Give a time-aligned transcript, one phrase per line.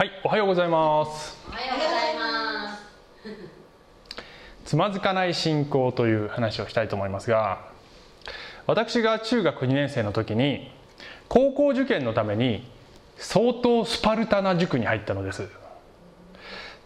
[0.00, 1.36] はい、おはようございます。
[1.46, 2.82] おはようございます。
[4.64, 7.68] つまずかない信仰という話をしたいと思いますが、
[8.66, 10.72] 私が中学2年生の時に
[11.28, 12.66] 高校受験のために
[13.18, 15.50] 相当スパルタな塾に入ったのです。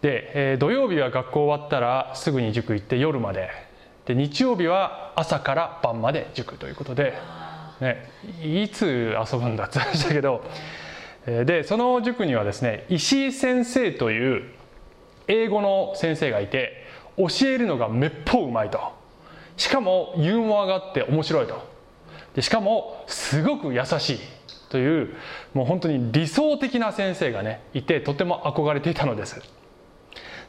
[0.01, 3.49] で、えー土曜日は学校終わったらすぐに塾行って夜まで。
[4.07, 7.13] で、日曜日は朝から晩まで塾ということで、
[7.79, 8.09] ね、
[8.43, 10.84] いつ遊ぶんだって話だけど、えー
[11.25, 14.43] でその塾にはですね石井先生という
[15.27, 16.85] 英語の先生がいて
[17.17, 18.79] 教えるのがめっぽううまいと。
[19.57, 21.67] しかもユーモアがあって面白いと。
[22.35, 24.19] でしかもすごく優しい
[24.69, 25.15] という
[25.53, 29.41] もう本当に理想的な先生がねいてとても憧れていたのです。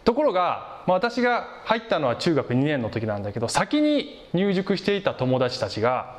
[0.04, 6.18] ところが、まあ、私が入ったのは中学2年の時なんだけど先に入塾していた友達たちが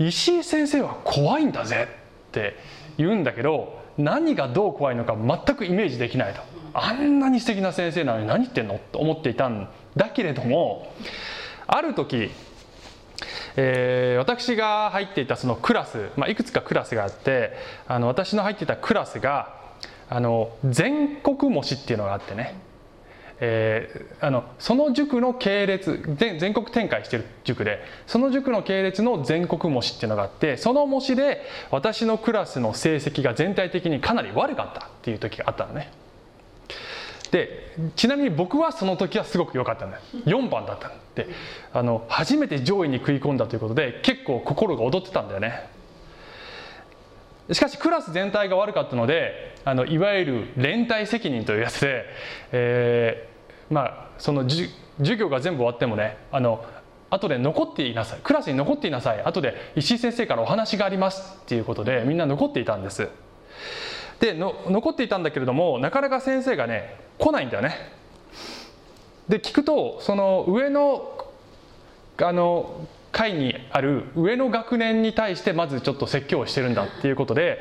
[0.00, 1.86] 石井先生は怖いんだぜ
[2.28, 2.56] って
[2.98, 6.40] 言うんだけど何がどう怖いのか全くイメージできないと。
[6.74, 10.92] あんなに素敵な先生なのに何言ってんのと思っていたんだけれども
[11.66, 12.30] ある時、
[13.56, 17.52] えー私が入っていたそのクラス、まあ、いくつかクラスがあって
[17.86, 19.54] あの私の入っていたクラスが
[20.10, 22.67] あの全国模試っていうのがあってね。
[23.40, 35.90] えーあのその塾の系列全全国展開してる塾でその塾の系列の全国模試っていうのがあってその模試で私のクラスの成績が全体的にかなり悪かったっていう時があったのね。
[37.30, 41.28] でちなみに僕はその時はすごく良かったんだよ4番だったんで
[41.74, 45.77] あの初めて上位に食い込んだということで結構心が躍ってたんだよね。
[47.52, 52.04] しかしクラス全体が悪かったのであのいわゆる連帯責任というやつで、
[52.52, 53.38] えー
[53.74, 56.64] まあその授業が全部終わってもねあの
[57.10, 58.20] 後で残っていなさい。
[58.22, 59.22] クラスに残っていなさい。
[59.22, 63.08] 後で石井先生からお話がありますっていうことでみんな残っていたんです。
[64.20, 67.76] で残っていたんだけれどもなかなか先生がね来ないんだよね。
[69.28, 71.12] で聞くとその上の
[72.22, 72.86] あの
[73.18, 77.58] 階にある上の学年に対してまずちょっと説教をしてるんだっていうことで、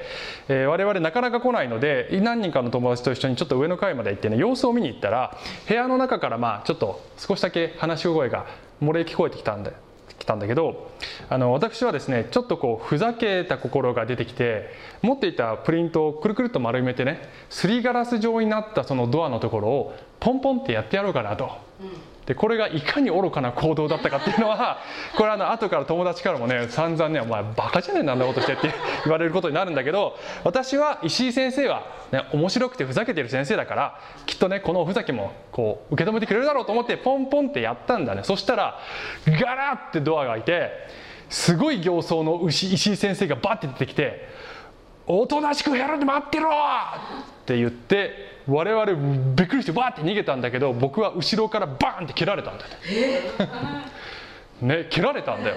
[0.50, 5.36] えー我々なかなか来ないので何人かの友達と一緒にちょっと上の階まで行ってね様子を見に行ったら
[5.68, 8.46] 部屋の中からまあちょっと少しだけ話し声が
[8.84, 9.74] 漏れ聞こえてきたんで
[10.20, 10.92] 来たんだけど
[11.30, 14.70] あの私はですねちょっとこうふざけた心が出てきて
[15.02, 21.50] 持っていたプリントをくるくるっと丸めてねすりガラス状になったそのドアのところをポンポンってやってやろうかなと。
[22.28, 24.80] でこれがいかに愚かな行動だったかっていうのは
[25.16, 28.70] これあの後から友達からもね散々ね「お前バカじゃねえなんだことして」って
[29.06, 38.78] 言われることになるんだけど私は石井先生は、ね、面白くてふざけてる先生だからきっとねこのおふざけもこう受け止めてくれるだろうと思ってポンポンってやったんだねそしたら
[39.26, 40.72] ガラッてドアが開いて
[41.30, 44.28] すごい形相の石石井先生がバッて出てきて
[45.08, 48.86] 「おとなしく部屋で待ってろ!」って言って我々
[49.36, 52.70] びっくりしてバーって逃げたんだけど僕は後ろからバーンって蹴られたんだよ。
[54.62, 55.56] ね蹴られたんだよ。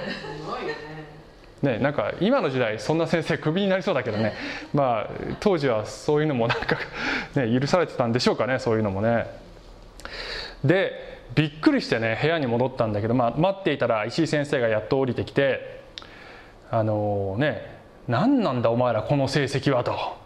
[1.62, 1.79] ね。
[1.79, 4.34] なんか今の時代そんな先生クビになりそうだけどね。
[4.75, 6.77] まあ当時はそういうのもなんか、
[7.41, 9.27] ね、許されてたんでしょうかねそういうのもね。
[10.65, 15.81] でびっくりしてね部屋に戻ったんだけど、まあ、待っていたら石井先生がやっと降りてきて
[16.71, 20.19] あのね何なんだお前らこの成績はと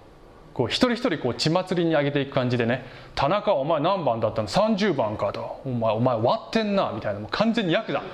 [0.54, 8.00] こう一人一人こう血祭りに上げていく感じでね「田中お前何番だったの ?30 番か」と「お前お前割ってんな」みたいなもう完全にヤクザ。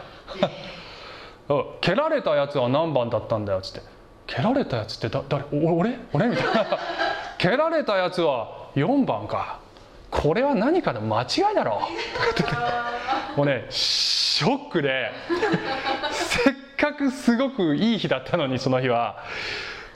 [1.81, 3.81] 蹴られたやつは何番だったんだよっつって
[4.27, 5.45] 「蹴られたやつって誰？
[5.53, 5.99] 俺？
[6.13, 6.79] 俺?」みたいな
[7.37, 9.59] 「蹴られたやつは4番か。
[10.11, 11.83] これは何かの間違いだろ」
[12.35, 15.13] とか言ってもうねショックで。
[16.11, 19.19] せっかくすごくいい日だったのにその日は。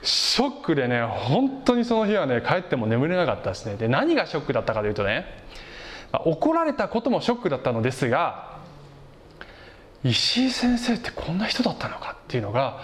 [0.05, 5.27] ショックでね本当にその日はね帰っても眠れなかったですねで何がショックだったかというとね
[6.15, 8.55] ま怒られたこともショックだったのですが
[10.05, 12.81] 石井先生ってこんな人だったのかっていうのが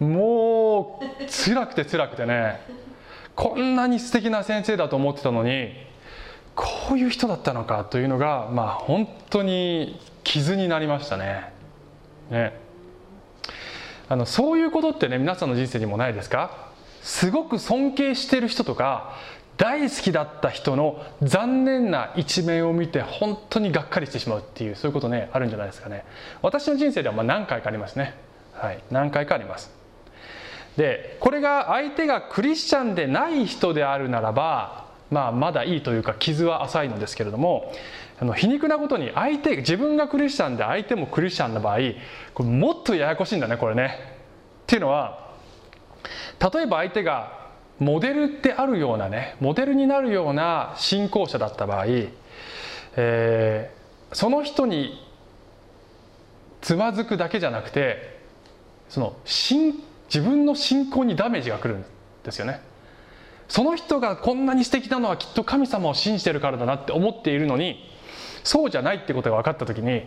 [0.00, 2.60] もう辛くて辛くてね
[3.34, 5.72] こんなに素敵な先生だと思ってたのに
[6.56, 11.52] こういう人だったのかというのがまあ本当に傷になりましたね。
[12.30, 12.67] ね
[14.08, 16.70] あのそういうことってね皆さんの人生にもないですか？
[17.02, 19.16] すごく尊敬してる人とか
[19.56, 26.04] 大好きだった人の残念な一面を見て本当にがっかりしてしまうっていうそういうことねあるんじゃないですかね。
[26.42, 28.14] 私の人生ではま何回かありますね。
[28.54, 28.82] はい。
[28.90, 29.70] 何回かあります。
[30.76, 37.72] でこれが相手がクリスチャンでない人であるならばまあまだいいというか傷は浅いのですけれども
[38.20, 41.78] あの皮肉なことに相手自分がクリスチャンで相手もクリスチャンの場合
[42.34, 43.98] これもっとややこしいんだねこれね
[44.62, 45.34] っていうのは
[46.52, 51.86] 例えば相手がモデルであるようなねモデルになるような信仰者だった場合、
[52.96, 55.06] えー、その人に
[56.60, 58.18] つまずくだけじゃなくて
[58.88, 59.74] その自
[60.20, 61.84] 分の信仰にダメージが来るん
[62.24, 62.60] ですよね。
[63.48, 67.90] その人がこんなに素敵なのはきっと神様を信じてるからだなって思っているのに
[68.48, 70.06] そうじゃないってことが分かった時に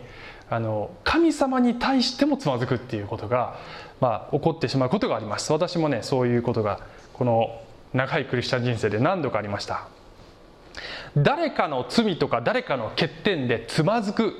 [0.50, 3.54] あの神様に対してもつまずくっていうことが、
[4.00, 5.52] まあ、起こってしまうことがあります。
[5.52, 6.80] 私もねそういうことが
[7.12, 7.60] この
[7.92, 9.86] 長いクリスチャン人生で何度かありました。
[11.16, 14.34] 誰かの罪とか誰かの欠点でつまずく。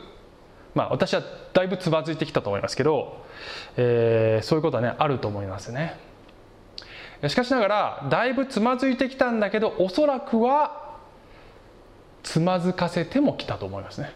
[0.75, 1.23] まあ私は
[1.53, 3.25] だいぶつまずいてきたと思いますけど、
[3.77, 5.97] えー、そういうことはねあると思いますね。
[7.29, 10.82] しかしながらだいぶつまずいてきたんだけどおそらくは
[12.33, 14.11] つまずかせてもきたと思いますね。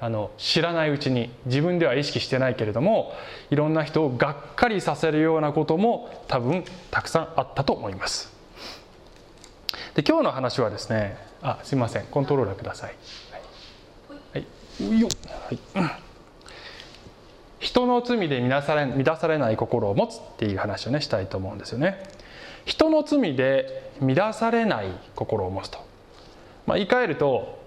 [0.00, 3.12] あの知らないうちに自分では意識してないけれども
[3.48, 8.32] いろんな人をがっかりさせるようなことも多分たくさんあったと思います。
[9.94, 12.94] で今日の話はですねあすいませんコントローラーください。
[14.32, 14.44] はい、
[14.80, 15.08] はい、よ
[15.46, 15.58] はい。
[17.60, 22.02] 人の罪で乱され乱されない心を持つっていう話をねしたいと思うんですよね。
[22.64, 25.78] 人の罪で乱されない心を持つと、
[26.66, 27.62] まあ、言い換えると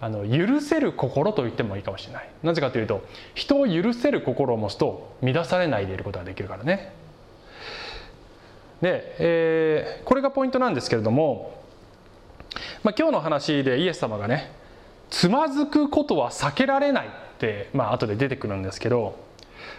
[0.00, 2.30] あの許せる心と言ってもいいかもしれない。
[2.42, 3.02] なぜかというと
[3.34, 6.94] 人を許せる心を持つと乱されないでいることができるからね。
[8.80, 11.62] で、えー、これがポイントなんですけれども、
[12.82, 14.52] まあ、今日の話でイエス様がね
[15.10, 19.18] つまずくことは避けられないって、まあ後で出てくるんですけど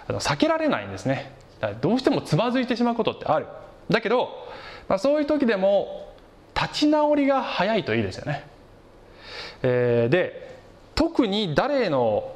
[0.07, 1.31] あの避けられないんですね。
[1.81, 3.47] どうしてもつまずいてしまうことってある。
[3.89, 4.29] だけど、
[4.87, 6.10] まあ、そういう時でも
[6.55, 8.45] 立ち直りが早いといいですよね。
[9.63, 10.57] えー、で
[10.95, 12.35] 特に誰の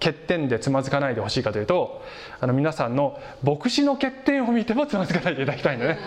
[0.00, 2.02] 欠点でつまずかないでほしいかというと
[2.40, 5.98] あの皆さんの牧師の欠点を見てもつまずかないでいただきたいんでね。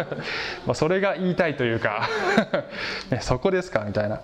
[0.66, 2.08] まあそれが言いたいというか
[3.10, 4.20] ね、そこですかみたいな、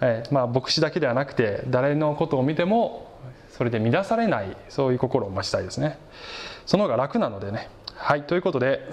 [0.00, 3.10] えー、まあ、牧師だけではなくて誰のことを見ても
[3.50, 5.98] それで乱されないそういう心を持ちたいですね。
[6.64, 7.68] その方が楽なのでね。
[7.96, 8.88] はいということで、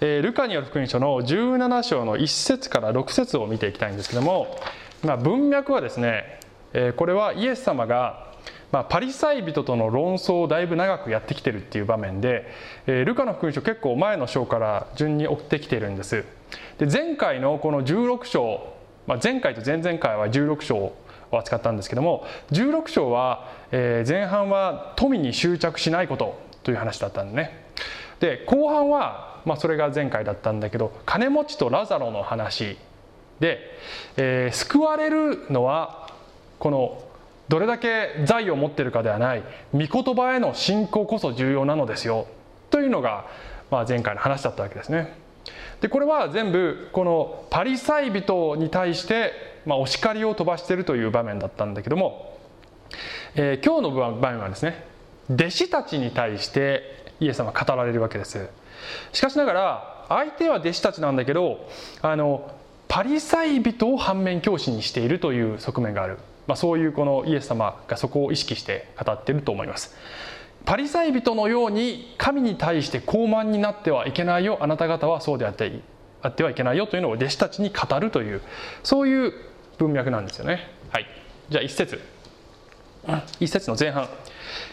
[0.00, 4.56] えー、ルカによる福音書の17章の1節から6節を見ていきたいんですけども、
[5.02, 6.40] まあ、文脈はですね、
[6.74, 8.32] えー、これはイエス様が、
[8.72, 12.46] まあ、パリサイ人との論争をだいぶ長くやってきてるっていう場面で、
[12.86, 16.24] えー、ルカの福音書結構前の章から順に追ってきてるんです。
[16.78, 18.74] で前回のこの16章、
[19.06, 20.94] まあ、前回と前々回は16章を
[21.32, 27.64] 扱ったんですけども16章は、えー、前半は富に執着しないことという話だったんでね。
[28.20, 32.76] で後半はまあ、それが前回だったんだけど金持ちとラザロの話
[33.40, 33.60] で、
[34.16, 36.10] えー、救われるのは
[36.58, 37.02] この
[37.48, 42.26] どれだけ財を持ってるかではない御言葉への信仰こそ重要なのですよ
[42.70, 43.26] というのが、
[43.70, 45.14] まあ、前回の話だったわけですね。
[45.80, 49.32] でこれは全部このパリサイ人に対して、
[49.64, 52.36] まあ、お叱りを飛ばしているという場面だったんだけども、
[53.36, 54.84] えー、今日の場面はですね
[55.30, 58.48] 弟子たちに対してイエス様語られるわけです。
[59.12, 61.68] しかしながら相手は弟子たちなんだけど
[62.02, 62.50] あの
[62.88, 69.96] パリサイ人を反面教師にしているという側面がある、まあ、そういうこのイエス様がそこを意識して語っていると思います。
[70.64, 74.58] パリサイ人のように神に対して高慢になってはいけないよ。
[74.60, 75.80] あなた方はそうであって
[76.22, 78.42] あってはいけないよというのを弟子たちに語るという
[78.82, 79.32] そういう
[79.78, 80.68] 文脈なんですよね。
[80.90, 81.06] はい。
[81.50, 82.00] じゃあ一節。
[83.38, 84.08] 一節の前半。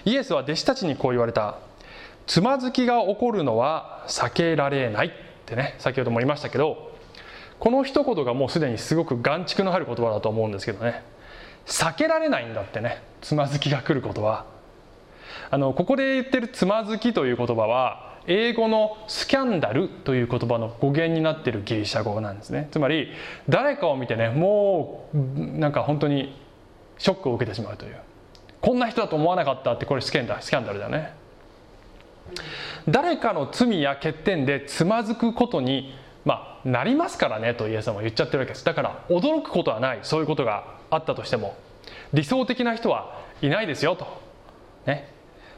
[0.05, 1.57] イエスは弟子たちにこう言われた。
[2.25, 5.07] つまずきが起こるのは避けられない。
[5.07, 5.11] っ
[5.45, 6.91] てね先ほども言いましたけど
[7.59, 11.03] この一言がもうすでにすごく眼蓄のある言葉だと思うんですけどね。
[11.65, 14.45] 避けられないんだってねつまずきが来ることは
[15.49, 22.67] あのここで言ってるつまずきという言葉は英語のスキャンダルという言葉の語源になっているギリシャ語なんですね。
[22.71, 23.11] つまり
[23.49, 25.17] 誰かを見てねもう
[25.59, 26.37] なんか本当に
[26.97, 27.97] ショックを受けてしまうという。
[28.61, 31.13] こんな人だと思わなかったってこれスキャンダルスキャンダルだね。
[32.87, 35.93] 誰かの罪や欠点でつまずくことに、
[36.25, 38.65] まあ、なりますからねとイエス様は言っちゃってるわけです。
[38.65, 39.99] だから驚くことはない。
[40.03, 41.55] そういうことがあったとしても
[42.13, 44.07] 理想的な人はいないですよと。
[44.85, 45.09] ね、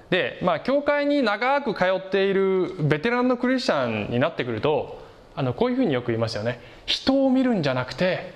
[0.10, 5.04] でまあ教会に長く通っているベテランのクリスチャンになってくると
[5.36, 6.60] あのこういうふうによく言いますよね。
[6.86, 8.34] 人を見るんじゃなくて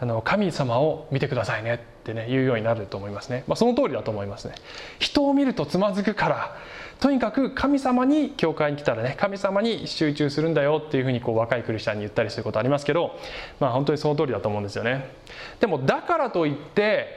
[0.00, 4.54] あの神様を見てくださいねってね言うようになると思いますね、まあ、その通りだと思いますね。
[4.98, 6.56] 人を見るとつまずくから
[7.02, 13.18] とにかく神様に教会に来たらね神様に集中するんだよっていうふうにこう若いクリスチャンに言ったりすることありますけど
[13.58, 15.10] まあ本当にその通りだと思うんですよね。
[15.58, 17.08] でもだからといって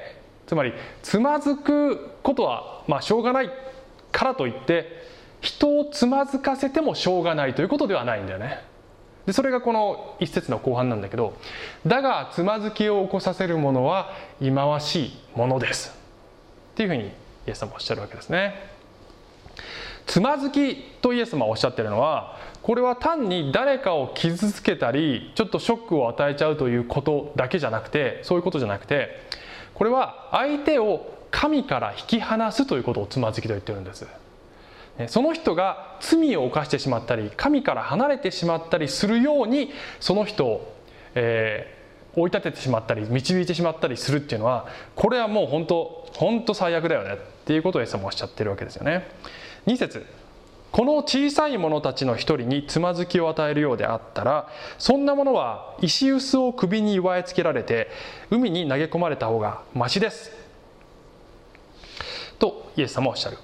[0.48, 0.74] つまり
[1.04, 3.52] つまずくことはまあしょうがない
[4.12, 5.04] からといって
[5.40, 8.64] 人をつまずかせてもしょうがないということではないんだよね。
[9.28, 11.34] でそれがこの一節の後半なんだけど
[11.86, 15.94] 「だがつまずきを起こさせるものは忌まわしいものです」
[16.74, 17.12] っていうふうにイ
[17.46, 18.75] エス様おっしゃるわけですね。
[20.06, 29.22] つまずきとイエス様はおっしゃってるのはこれは単に誰かを傷つけたりちょっとショックを与えちゃうということだけじゃなくてそういうことじゃなくて
[29.74, 34.08] これは相手を神から引き離すということをつまずきと言ってるんです。
[35.08, 40.74] その人が罪を犯してしまったり神から離れてしまったりするようにその人を、
[41.16, 49.06] えー、追い立ててしまったり導いてしまったりするっていうのはこれはもう本当本当最悪だよねっていうことをイエス様おっしゃってるわけですよね。
[49.68, 50.06] 2節。
[50.72, 57.90] この小さい者たちの一人につまずきを与えるようであったらそんなものは石臼を首に祝いつけられて
[58.30, 60.32] 海に投げ込まれた方がましです。
[62.38, 63.38] とイエス様はおっしゃる。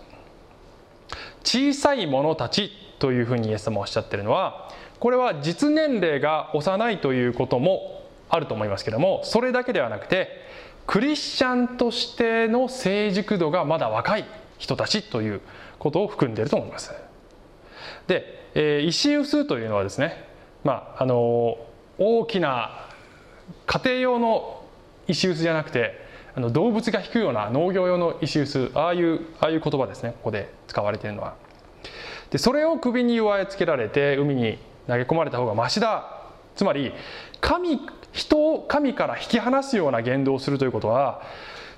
[1.43, 10.29] 小さい者たちというふうにイエス様はおっしゃってるのはこれは実年齢が幼いということもあると思いますけどもそれだけではなくて
[10.85, 14.25] クリスチャンとしての成熟度がまだ若い
[14.57, 15.41] 人たちという
[15.81, 16.93] ことを含んでいると思います。
[18.05, 20.27] で、えー、石臼というのはですね、
[20.63, 21.57] まあ、あの
[21.97, 22.87] 大きな
[23.65, 24.63] 家庭用の
[25.07, 25.99] 石臼じゃなくて
[26.35, 31.33] あの動物が引くような農業用の石臼ああいうああいう言葉ですねここで使われているのは。
[32.29, 36.21] でそれを首に祝いつけられて海に投げ込まれた方がましだ
[36.55, 36.93] つまり
[37.41, 37.79] 神
[38.13, 41.23] 人を神から引き離すような言動をするということは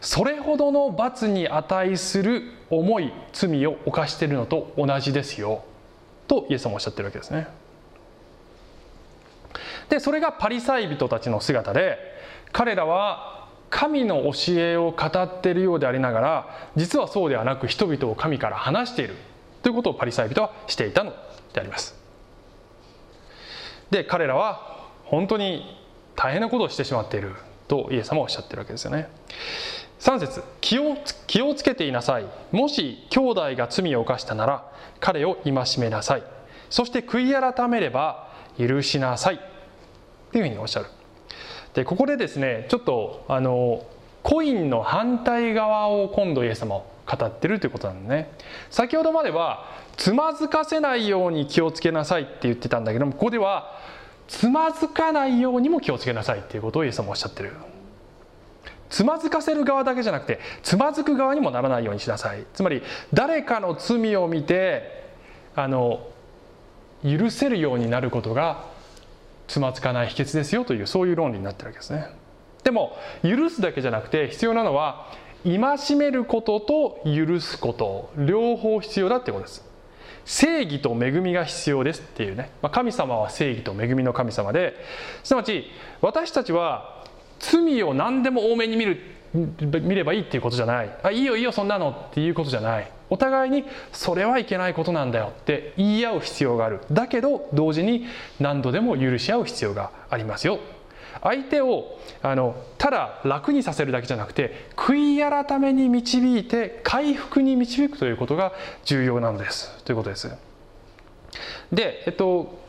[0.03, 5.63] それほどの罰に値する重い罪を犯しているのと同じですよ
[6.27, 7.47] とイエス様おっしゃってるわけですね。
[9.89, 11.99] でそれがパリサイ人たちの姿で
[12.51, 19.15] 彼らは神の教えを語っているようでありながら実はそうではなく人々を神から離している
[19.61, 21.13] ということをパリサイ人はしていたの
[21.53, 21.95] であります。
[23.89, 25.79] で彼らは本当に
[26.17, 27.35] 大変なことをしてしまっている
[27.69, 29.07] とイエス様はおっしゃってるわけですよね。
[30.03, 32.25] 3節気を気をつけていなさい。
[32.51, 34.69] もし兄弟が罪を犯したなら
[34.99, 36.23] 彼を戒めなさい。
[36.69, 39.35] そして悔い改めれば許しなさい。
[39.35, 39.39] っ
[40.33, 40.87] ていうふうにおっしゃる。
[41.73, 43.85] でここでですねちょっとあの
[44.23, 48.33] コインの反対側を今度イエス様語ってるということなんでね。
[48.71, 53.79] 先ほどまではつまずかせないように気をつけなさいって言ってたんだけどもここでは
[54.27, 57.53] つまずかないようにも気をつけなさいっていうことをイエス様おっしゃってる。
[58.93, 62.45] つまずかせる側だけじゃなくてつまずく側にもならないようにしなさい。
[62.53, 65.03] つまり誰かの罪を見て
[65.55, 66.07] あの
[67.03, 68.65] 許せるようになることが
[69.47, 72.05] つまずかない秘訣ですよというそういう論理になってるわけですね。
[72.63, 75.07] でも許すだけじゃなくて必要なのは
[75.43, 78.11] 戒めることと許すこと。
[78.15, 79.67] 両方必要だってことです。
[80.25, 84.75] 正義と恵みが必要ですっていうね、まあ、神様は正義と恵みの神様で
[85.23, 85.65] すなわち
[85.99, 87.02] 私たちは
[87.39, 88.99] 罪を何でも多めに見る
[89.33, 90.95] 見ればいいっていうことじゃない。
[91.01, 92.91] あいいよいいよそんなのっていうことじゃない。
[93.09, 96.81] お互いにそれはいけないことなんだよって言い合う必要がある。
[96.91, 98.05] だけど同時に
[98.39, 100.59] 何度でも許し合う必要がありますよ。
[101.21, 108.51] 相手をあのただ楽にさせるだけじゃなくて悔い改めに導いて回復に導くということが
[108.83, 109.83] 重要なんです。
[109.83, 110.31] ということです。
[111.71, 112.59] でえっと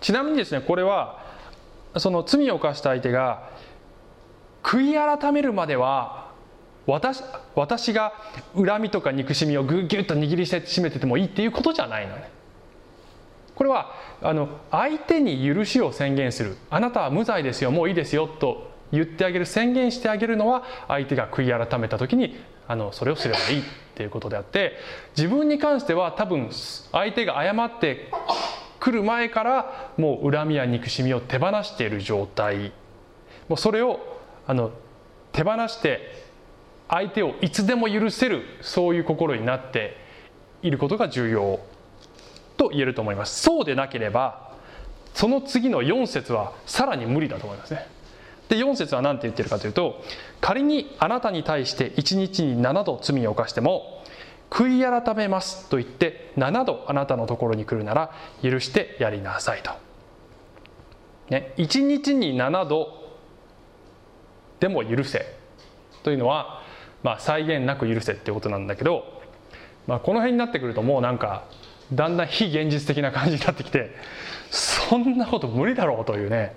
[0.00, 1.22] ちなみにですねこれは
[1.96, 3.50] その罪を犯した相手が
[4.64, 6.32] 悔い改めるまでは
[6.86, 7.22] 私
[7.54, 8.12] 私が
[8.56, 12.30] 恨みとか憎しみをぐぎゅっと握りしめててもいいっていうことじゃないのね。
[13.54, 23.62] これはあの相手に許しを宣言するあなたは無罪ですよもういいですよと言ってあげる宣言してあげるのは相手が悔い改めた時にあのそれをすればいいっ
[23.94, 24.76] ていうことであって
[25.16, 26.48] 自分に関しては多分
[26.90, 28.10] 相手が謝って
[28.80, 32.72] くる前からもう恨みや憎しみを手放している状態
[33.48, 34.13] もうそれを
[34.46, 34.70] あの
[35.32, 36.24] 手放して
[36.88, 39.96] 相手をいつでも許せるそういう心になって
[40.62, 41.60] いることが重要
[42.56, 43.42] と言えると思います。
[43.42, 44.52] そうでなければ
[45.14, 47.86] その次の4節はさらに無理だと思いますね。
[48.48, 50.02] で4節は何て言ってるかというと
[50.40, 54.04] 仮にあなたに対して1日に7度罪を犯しても
[54.50, 59.72] 悔い改めますと言って7度あなたのところに来るなら許してやりなさいと、
[61.30, 63.03] ね、1日に7度
[64.64, 65.26] でも許せ
[66.04, 66.62] というのは、
[67.02, 69.20] まあ、際限なく許せっていうことなんだけど、
[69.86, 71.44] まあ、この辺になってくるともうなんか
[71.92, 73.94] だんだん非現実的な感じになってきて
[74.50, 76.56] そんなこと無理だろうというね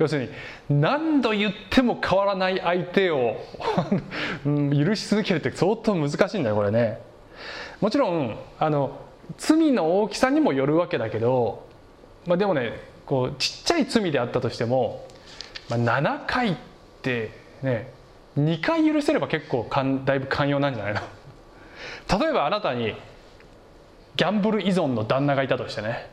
[0.00, 0.32] 要する
[0.68, 3.36] に何度言っても変わらない相手を
[4.44, 6.98] 許し続けるって相当難しいんだよこれね。
[7.80, 8.98] もちろんあの
[9.38, 11.68] 罪の大きさにもよるわけだけど、
[12.26, 15.06] まあ、でもねこうちっちゃい罪であったとしても、
[15.68, 16.56] まあ、7回っ
[17.00, 17.92] てね
[18.38, 21.00] 2回許せれば結構かんだいぶ寛容なんじゃないの？
[22.20, 22.94] 例えばあなたに
[24.16, 26.12] ギャンブル依存の旦那がいたとしてね。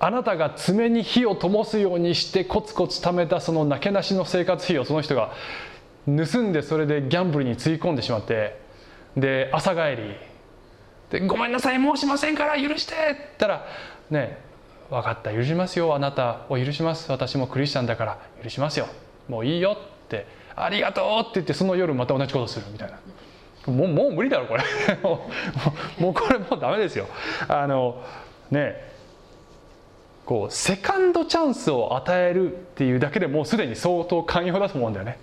[0.00, 5.30] あなたが爪に火を灯すようにしてコツコツ貯めたそのなけなしの生活費をその人が
[6.06, 8.58] 盗んでそれでギャンブルにつぎ込んでしまって
[9.16, 10.16] で朝帰り
[11.10, 13.66] で「ごめんなさいもうしませんから許して」って言ったら
[14.10, 14.36] 「ね
[14.90, 15.94] 分かった許しますよ。
[15.94, 17.10] あなたを許します。
[17.10, 18.86] 私もクリスチャンだから許しますよ。
[19.28, 22.98] もういいよ」って「ありがとう」って言ってその夜また同じことするみたいな。
[23.66, 24.62] もうもう無理だろこれ。
[25.98, 27.06] もうこれもうダメですよ。
[27.48, 28.02] あの
[28.50, 28.92] ね
[30.26, 35.18] こうセカンドチャンスを与えるっていうだけでもうすでに相当寛容だと思うんだよね。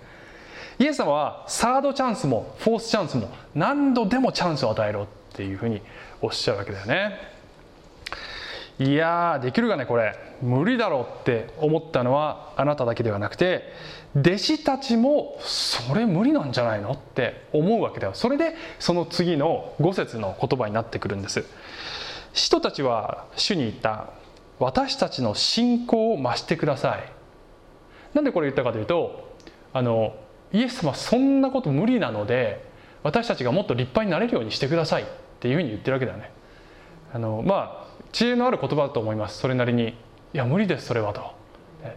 [0.78, 5.80] イエス様はサードチャンスもフォースチャンスも何度でもチャンスを与えろっていうふうに
[6.20, 7.31] おっしゃるわけだよね。
[8.82, 10.16] いやできるかねこれ。
[10.42, 13.72] 無理だろうって思ったのはあなただけではなくて
[14.16, 18.14] 弟子たちもそれ無理なんじゃないのって思うわけだよ。
[18.14, 21.44] それでその次の5節の言葉になってくるんです。
[22.34, 24.08] 使徒たちは主に言った
[24.58, 27.12] 私たちの信仰を増してください。
[28.14, 29.36] なんでこれ言ったかというと
[29.72, 30.16] あの
[30.52, 32.64] イエス様そんなこと無理なので
[33.04, 35.06] 私たちがもっと立派になれるようにしてくださいっ
[35.40, 36.30] ていうふうに言ってるわけだよね。
[37.14, 39.38] あのまあ知恵のある言葉だと思います。
[39.38, 39.88] それなりに。
[40.34, 41.32] いや無理ですそれはと。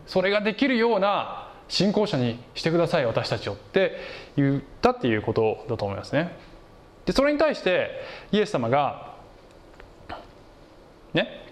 [0.08, 3.98] それができるような信仰者にしてください私たちをって
[4.36, 6.36] 言ったっていうことだと思いますね。
[7.06, 7.92] でそれに対して
[8.32, 9.14] イエス様が
[11.14, 11.46] ね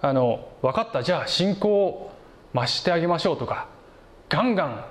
[0.00, 1.02] あの分かった。
[1.02, 2.12] じゃあ信仰を
[2.54, 3.68] 増してあげましょうとか
[4.28, 4.84] ガンガン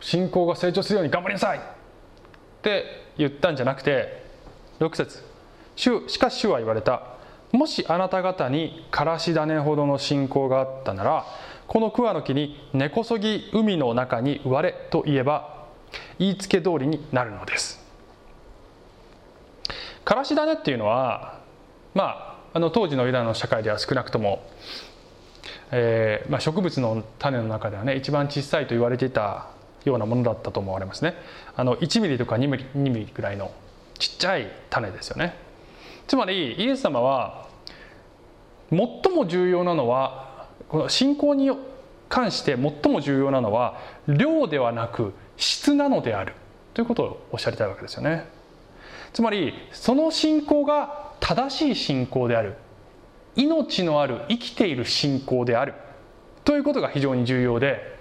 [0.00, 1.60] 信仰が成長するように頑張りなさいっ
[2.62, 2.84] て
[3.16, 4.22] 言ったんじゃなくて
[4.80, 5.24] 6節。
[5.76, 7.17] しかし主は言われた。
[7.52, 11.24] もしあなた方にからし種ほどの信仰があったなら
[11.66, 15.66] この桑の木に根こそぎ海の中に植われと言えば
[16.18, 17.86] 言いつけ通りになるのです。
[20.04, 21.40] からし種っていうのは
[21.94, 24.42] まああの当時のユダの社会では少なくとも、
[25.70, 29.48] えーまあ、植物の種の中ではね一番小さいと言われていた
[29.84, 31.14] ようなものだったと思われますね。
[31.56, 33.52] あの1ミリとか2ミリ ,2 ミリぐらいの
[33.98, 35.47] ちっちゃい種ですよね。
[36.08, 37.46] つまりイエス様は
[38.70, 38.78] 最
[39.14, 41.50] も重要なのはこの信仰に
[42.08, 46.32] 関して最も重要なのは量ではなく質なのである
[46.72, 48.26] ということをおっしゃりたいわけですよね。
[49.12, 52.54] つまりその信仰が正しい信仰である。
[53.36, 55.74] 命のある生きている信仰である。
[56.44, 57.98] ということが非常に重要で、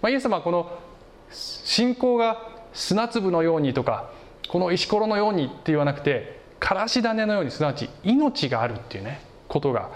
[0.00, 0.78] まあ、イエス様はこの
[1.30, 4.10] 信仰が砂粒のようにとか
[4.48, 9.90] この石ころのようにって言わなくてからし種のようにすなわち命があるっていうねことが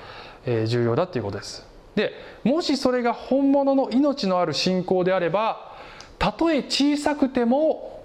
[0.66, 1.66] 重要だっていうことです。
[1.94, 2.12] で
[2.44, 5.76] もしそれが本物の命のある信仰であれば
[6.18, 8.02] たとえ小さくても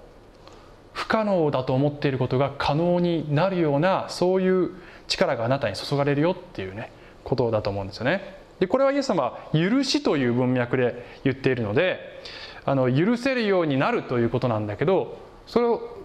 [0.92, 4.72] 不可能だと思っていることが可能になるようなそういう
[5.06, 6.90] 力があなたに注がれるよっていうね
[7.24, 8.36] ことだと思うんですよね。
[8.58, 12.00] でこれはイエス様は許しという文脈で言っているので
[12.64, 15.97] あの許せるようになるということなんだけどそれを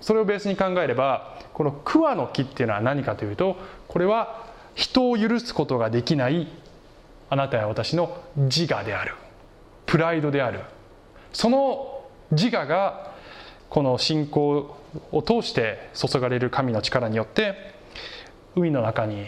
[0.00, 3.56] それをベースに考えればこの桑の木っていうのは何かというと
[3.88, 6.46] これは人を許すことができない
[7.30, 9.14] あなたや私の自我である
[9.86, 10.60] プライドである。
[11.32, 13.12] その自我が
[13.68, 14.76] この信仰
[15.12, 17.74] を通して注がれる神の力によって
[18.54, 19.26] 海の中に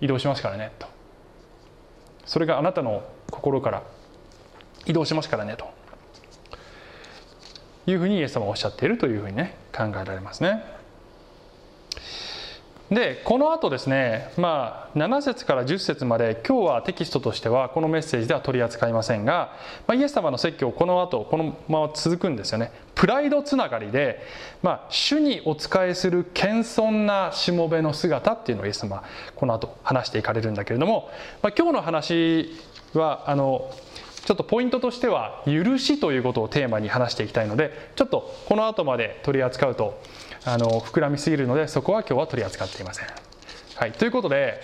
[0.00, 0.86] 移動しますからねと。
[2.26, 3.82] それがあなたの心から
[4.86, 5.69] 移動しますからねと。
[7.90, 10.80] いうふうにイエス様はおっしゃっているというふうにね考えられますね。
[12.90, 19.52] でこの後ですね、まあ、7節から10節まで今日はテキストとしてはこのメッセージでは取り扱いませんが、
[19.86, 24.20] まあ、イエス様の説教この後このまま続くんですよねプライドつながりで、
[24.60, 29.04] まあ、主にお仕えする謙遜なしもべの姿っていうのをイエス様
[29.36, 31.10] この後話していかれるんだけれども、
[31.42, 32.56] まあ、今日の話
[32.94, 33.72] はあの
[34.24, 40.00] ちょっとポイントとしては許しということをテーマに話していきたいのでちょっとこの後まで取り扱うと
[40.44, 43.06] あの膨らみすぎるのでそこは今日は取り扱っていません。
[43.76, 44.60] はい、ということで、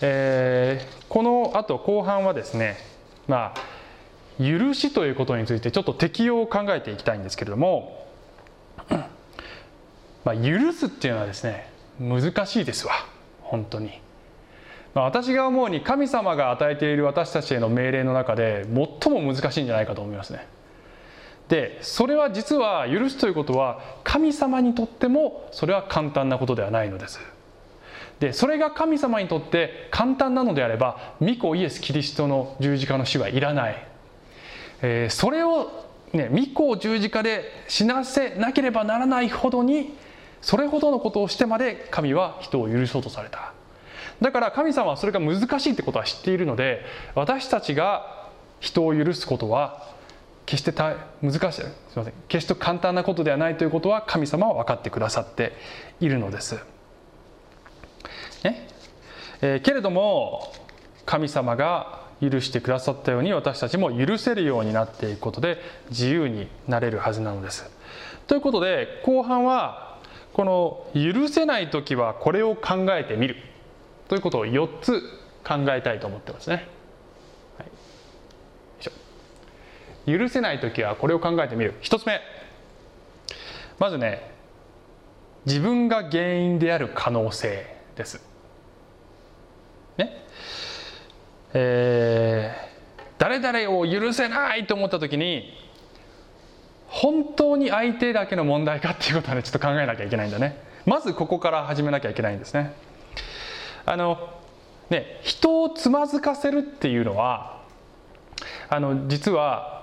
[0.00, 2.76] えー、このあと後半はですね
[3.26, 3.78] まあ
[4.38, 8.06] 許しということについてちょっと適用を考えていきたいんですけれども、
[10.24, 12.92] まあ、許すっていうのはですね難しいですわ
[13.42, 14.00] 本当に。
[14.94, 18.64] 私が思うに神様が与えている私たちへの命令の中で
[19.02, 20.46] 最も難しいんじゃないかと思いますね。
[21.48, 27.20] でそれは実は許すということは神様にとってもそれは簡単なことではないのです。
[28.20, 33.86] でそれが神様にとって簡単なのであれば御子イエス・キリストの十字架の死はいらない、
[34.82, 39.94] えー、それをね御子を十字架で死なせなければならないほどに
[40.42, 43.52] それほどのことをしてまで神は人を許そうとされた。
[44.20, 48.28] だから神様はそれが難しいってことは知っているので私たちが
[48.60, 49.86] 人を許すことは
[50.44, 50.96] 決して難
[51.52, 55.52] しいすみません決して簡単なことではないということは神様は分かってくださって
[56.00, 56.58] いるのです。
[58.42, 58.66] ね？
[59.42, 60.52] えー、けれども
[61.04, 65.58] 神様が許してくださったように私たちも許せるようになっていくことで
[65.90, 67.70] 自由になれるはずなのです。
[68.26, 69.98] ということで後半は
[70.32, 73.36] この許せない時はこれを考えてみる
[74.08, 75.02] ということを4つ
[75.46, 76.78] 考えたいと思ってますね。
[80.08, 81.74] 許せない時はこれを考えてみる。
[81.82, 82.20] 一つ目。
[83.78, 84.32] まずね
[85.44, 88.22] 自分が原因である可能性です。
[89.98, 90.24] ね。
[91.52, 95.52] えー、誰々を許せないと思った時に
[96.86, 100.58] 本当に相手だけの問題かっていうことはねちょっと考えなきゃいけないんだね。
[100.86, 102.72] まずここから始めなきゃいけないんですね。
[103.90, 104.30] あの
[104.90, 107.62] ね人をつまずかせるっていうのは
[108.68, 109.78] あの実は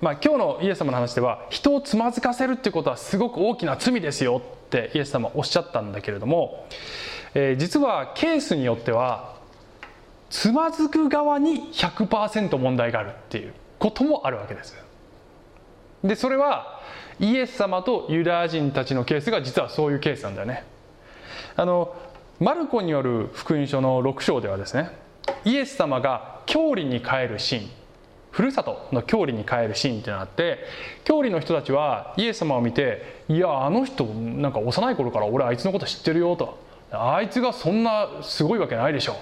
[0.00, 6.66] まあ、今日のイエス様の話では人をつまずかせるっていうことはすごく大きな罪ですよってイエス様おっしゃったんだけれども、
[7.34, 9.36] えー、実はケースによっては
[10.28, 14.76] つまずく側に100%問題があるっていうこともあるわけです。
[16.04, 16.82] でそれは
[17.18, 20.64] イエス様とユダヤ人たちのケースが実はそういうケースなんだよね。
[21.56, 21.94] あの
[22.38, 24.90] マルコによる福音書の6章ではですね
[25.44, 27.70] イエス様が郷里に帰るシーン
[28.30, 30.58] ふるさとの郷里に帰るシーンっていうのがあって
[31.04, 36.58] 郷里の人たちはイエス様を見て「いやあの人なんか幼い頃から俺あいつのこと知ってるよ」と
[36.92, 39.16] 「あいつがそんなすごいわけないでしょう」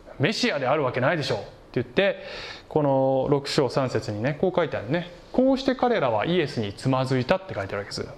[0.22, 2.24] 「メシアであるわけないでしょう」って言って
[2.68, 8.08] この6章3節にねこう書いてあるねこうして彼らはイエスにつまずいたって書いてあるわけです。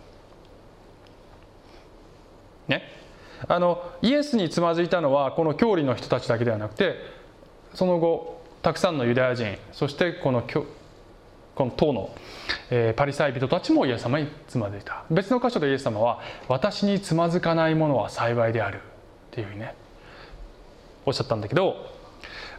[2.68, 3.06] ね？
[3.49, 6.96] あのイエスにつまずいたのはこの郷里の人たちだけではなくて
[7.75, 12.14] その後たくさんのユダヤ人そしてこのこの党の、
[12.70, 15.05] えー、パリサイ人たちもイエス様につまずいた。
[15.11, 18.81] 別の箇所でイエス様は「私につまずかないものは幸いである」っ
[19.31, 19.75] ていうふうにね
[21.07, 21.77] おっしゃったんだけど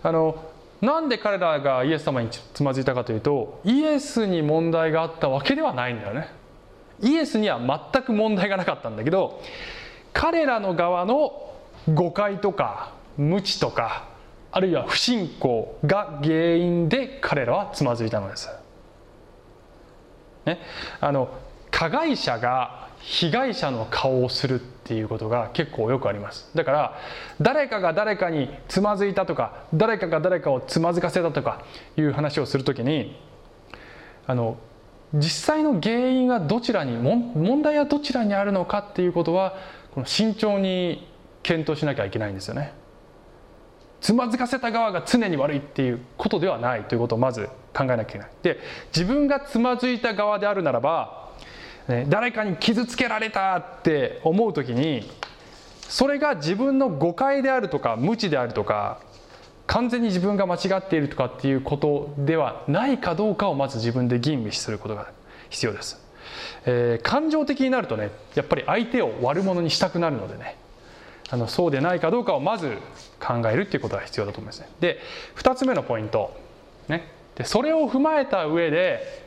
[0.02, 0.36] あの
[0.82, 6.30] なんで彼らがイエス様につまずいたかというとイエスに問題があったわけではないんだよね。
[7.02, 9.42] イエスには全く問題がなかったんだけど
[10.14, 11.54] 彼らの側の
[11.94, 14.08] 誤解とか無知とか
[14.52, 18.50] あるいは不信仰が原因で彼らはつまずいたのです。
[20.46, 20.60] ね、
[21.02, 21.30] あの
[21.72, 27.00] 加害者が被害者の顔をするっていうことが結構よくありますだから
[27.42, 31.64] 誰かが誰かにつまずいたとか誰かが誰かをつまずかせたとか
[31.98, 33.20] いう話をするときに
[34.26, 34.58] あの
[35.14, 39.56] 実際の原因はどちらに問題はどちらにあるのかっていうことは
[39.98, 41.08] この慎重に
[41.42, 42.72] 検討しなきゃいけないんですよね。
[44.00, 48.60] つまずかせた側が常に悪いっていうことではないということをまず考えなきゃいけないで
[48.96, 51.32] 自分がつまずいた側であるならば、
[51.88, 55.10] ね、誰かに傷つけられたって思う時に
[55.82, 59.02] それが自分の誤解であるとか無知であるとか
[59.66, 65.12] 完全に自分が間違っているとかっていうことではないかどうかをまず自分で吟味することが
[65.50, 66.07] 必要です、
[66.70, 70.58] えー、感情的になるとねやっぱり相手を悪者にしたくなるのでね
[71.30, 72.78] あのそうでないかどうかをまず
[73.20, 74.70] 考えるっていうことが必要だと思いますね。
[74.80, 75.00] で
[75.38, 76.38] 2つ目のポイント、
[76.90, 79.24] ね、でそれを踏まえた上で、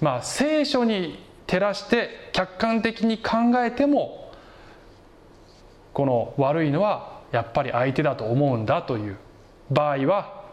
[0.00, 3.32] まあ、聖書に照らして客観的に考
[3.64, 4.32] えても
[5.92, 9.16] この悪いのはやっぱり相手だと思うんだという
[9.70, 10.44] 場合は、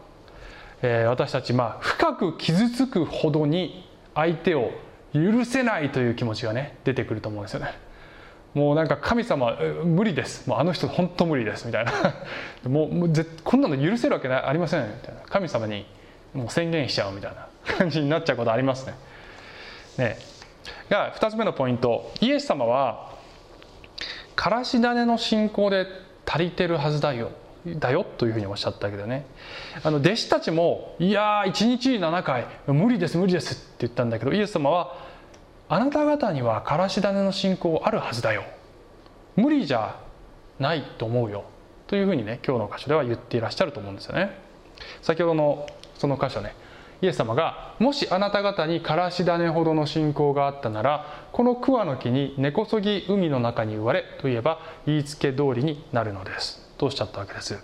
[0.83, 4.71] えー、私たちまあ深く傷つくほどに相手を
[5.13, 7.73] 許せないという気持ちがね出てくると思うんですよね。
[8.53, 10.47] もうなんか神様無理です。
[10.49, 11.91] もうあの人本当無理ですみたいな。
[12.69, 13.11] もうもう
[13.43, 15.21] こんなの許せるわけありませんみたいな。
[15.21, 15.85] 神様に
[16.33, 17.47] もう宣言しちゃうみたいな。
[17.77, 18.95] 感じになっちゃうことありますね。
[19.97, 20.17] ね。
[20.89, 22.11] が2つ目のポイント。
[22.19, 23.11] イエス様は
[24.35, 25.85] からし種の信仰で
[26.25, 27.31] 足りてるはずだよ。
[27.65, 29.25] だよというふうにおっしゃったけどね。
[29.83, 34.95] あの弟子たちも「いやー1日に7回無理です無理です」って言ったんだけどイエス様は
[35.69, 38.43] あなた方にはからし種の信仰あるはずだよ。
[39.35, 39.95] 無理じゃ
[40.59, 41.43] ないと思うよ。
[41.87, 44.37] というふうにね今日の箇所では言っていらっしゃると思うんですよね。
[45.01, 46.55] 先ほどのその箇所ね。
[47.01, 56.60] イエス様がもしあなた方にからし種ほどの信仰があったならこの桑の木に根こそぎ海の中に植われといえば言いつけ通りになるのです。
[56.81, 57.57] とおっしゃったわけです。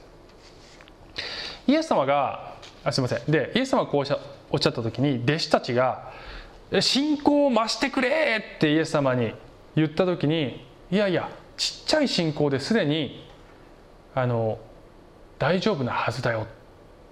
[1.67, 3.31] イエス様があすいません。
[3.31, 4.15] でイエス様がこうおっしゃ
[4.55, 6.13] った時に弟子たちが
[6.79, 8.09] 「信仰を増してくれ!」
[8.57, 9.33] ってイエス様に
[9.75, 13.27] 言った時にいやいやちっちゃい信仰ですでに
[14.13, 14.59] あの
[15.39, 16.45] 大丈夫なはずだよっ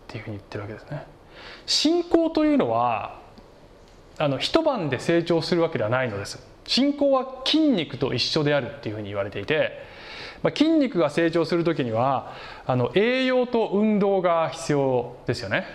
[0.07, 1.07] ていうふうに言ってるわけですね。
[1.65, 3.19] 信仰というのは
[4.19, 6.39] あの一晩で成長するわけではないのです。
[6.67, 9.94] 信仰は筋肉と一緒であるっていうふうに言われていて、
[10.45, 12.31] まあ、筋肉が成長する時には
[12.67, 15.65] あの栄養と運動が必要ですよね。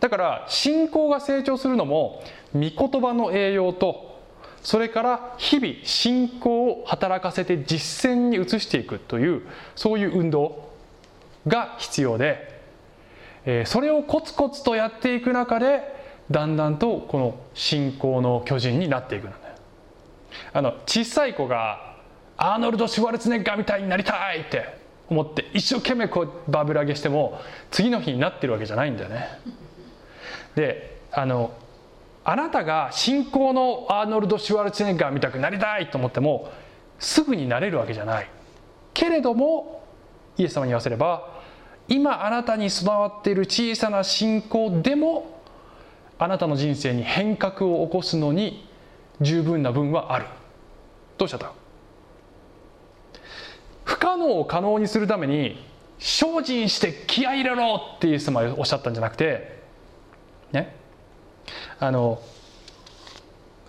[0.00, 2.20] だから信仰が成長するのも
[2.52, 4.18] 御言葉の栄養と
[4.60, 9.42] それから日々信仰を働かせて実践に移していくという
[9.76, 10.68] そういう運動
[11.46, 12.60] が必要で
[13.66, 15.82] それをコツコツとやっていく中で
[16.28, 19.32] だんだんとこの信仰の巨人になっていくの
[20.52, 21.89] あの小さい子が
[22.42, 24.74] アーノルド・シュワルツネッガーみたいになりたいって
[25.10, 27.38] 思って一生懸命こうバブル上げしても
[27.70, 29.28] 次の日になってるわけじゃないんだよね。
[30.54, 31.52] であの
[32.24, 36.50] あなたが信仰のアーノルド・シュワルツネッガー見たくなりたいと思っても
[36.98, 38.30] すぐになれるわけじゃない。
[38.94, 39.82] けれども
[40.38, 41.28] イエス様に言わせれば
[41.88, 45.42] 今あなたに備わっている小さな信仰でも
[46.18, 48.66] あなたの人生に変革を起こすのに
[49.20, 50.24] 十分な分はある。
[51.18, 51.59] どうしちゃった？
[53.90, 55.60] 不可能を可能にするために
[55.98, 59.58] 精進して気合い入れろってイエス様おっしゃったんじゃなくて
[60.52, 60.76] ね。
[61.80, 62.22] あの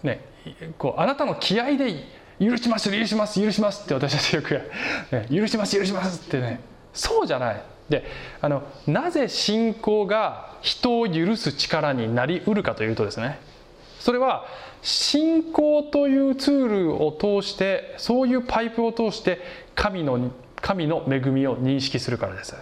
[0.04, 0.24] ね
[0.78, 2.06] こうあなたの気合で
[2.40, 4.62] 許します許します許しますって私たちよく、
[5.12, 6.60] ね、許します許しますってね。
[6.94, 7.64] そうじゃない。
[7.90, 8.06] で
[8.42, 13.40] あのなぜ信仰が人を許す力になりうるかというとですね。
[14.00, 14.46] それは
[14.82, 19.40] 信仰というツールを通してそういうパイプを通して
[19.76, 20.32] 神の
[20.62, 22.56] 神の恵みを認識するからです。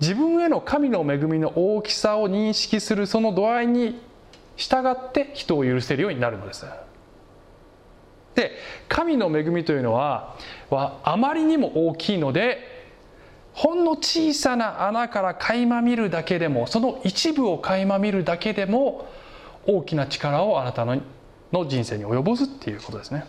[0.00, 4.00] 自分への神の恵みの大きさを認識するその度合いに
[4.56, 6.66] 従って人を許せるようになるのです。
[8.34, 8.52] で
[8.88, 10.36] 神の恵みというのは
[10.70, 12.74] はあまりにも大きいので
[13.52, 19.06] ほんの小さな穴から垣間見るだけでもその一部を垣間見るだけでも
[19.66, 21.00] 大きな力をあなたの
[21.68, 23.24] 人生に及ぼすっていうことですね、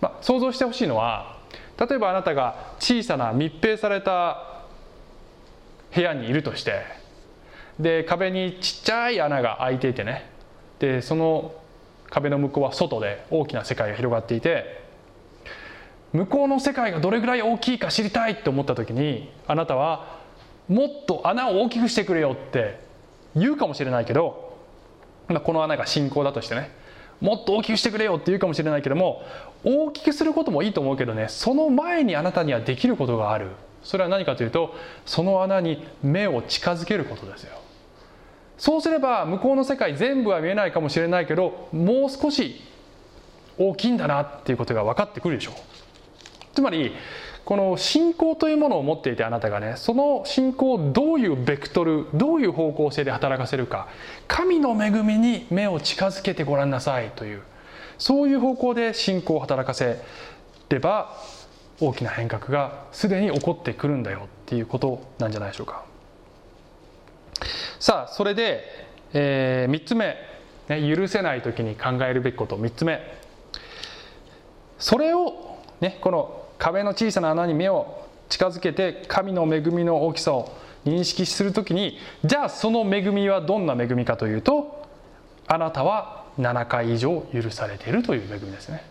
[0.00, 1.37] まあ、想像してほしいのは
[1.78, 4.62] 例えばあなたが小さな密閉された
[5.94, 6.82] 部屋にいるとして
[7.78, 10.30] で壁にちっちゃい穴が開いていてね。
[10.78, 11.54] でその
[12.10, 14.82] 壁の向こうは外で大きな世界が広がっていて
[16.12, 20.18] 向こうの世界がどれぐらい大きいか知りたいって思った時にあなたは
[20.68, 22.80] もっと穴を大きくしてくれよって
[23.36, 24.56] 言うかもしれないけど、
[25.28, 26.70] まあ、この穴が信仰だとしてね
[27.20, 29.22] もっと大きくしてくれよって言うかもしれないけども
[29.64, 33.48] 大きくすることもいいと思うけどねその前にあなたにはできることがある。
[33.82, 34.74] それは何かというと
[35.06, 37.58] その穴に目を近づけることですよ。
[38.58, 42.60] そうすれば向こうの世界全部は見えないかもしれないけどもう少し
[43.56, 45.54] 大きいんだなっていうことが分かってくるでしょう。
[46.54, 46.92] つまり
[47.48, 53.88] この信仰というものを持っていてあなたがねその信仰をどういうベクトルどういう方向性で働かせるか
[54.26, 57.40] 神の恵みに目を近づけてごらんなさいという
[57.96, 59.98] そういう方向で信仰を働かせ
[60.68, 61.16] れば
[61.80, 65.86] 大きな変革がすでに起こってくるんだよっていうことなんじゃないでしょうか。
[67.80, 68.62] さあそれで、
[69.14, 70.16] えー、3つ目、
[70.68, 73.00] ね、許せない時に考えるべきこと3つ目。
[74.78, 84.86] それを、ね、この壁の小さな穴に目を近づけて神の恵みの大きさを認識する時にじゃあその恵みはどんな恵みかというと
[85.46, 88.84] あなたは7回以上許されているという恵みですね。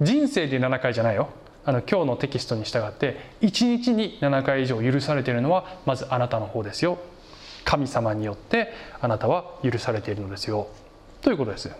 [0.00, 1.28] 人生で7回じゃないよ。
[1.64, 6.98] あの今日のテキストに従って1日に7回以上許されているのはまずあなたの方ですよ。
[7.64, 10.68] 神様によってあなたは許されているのですよ。
[11.20, 11.70] ということです。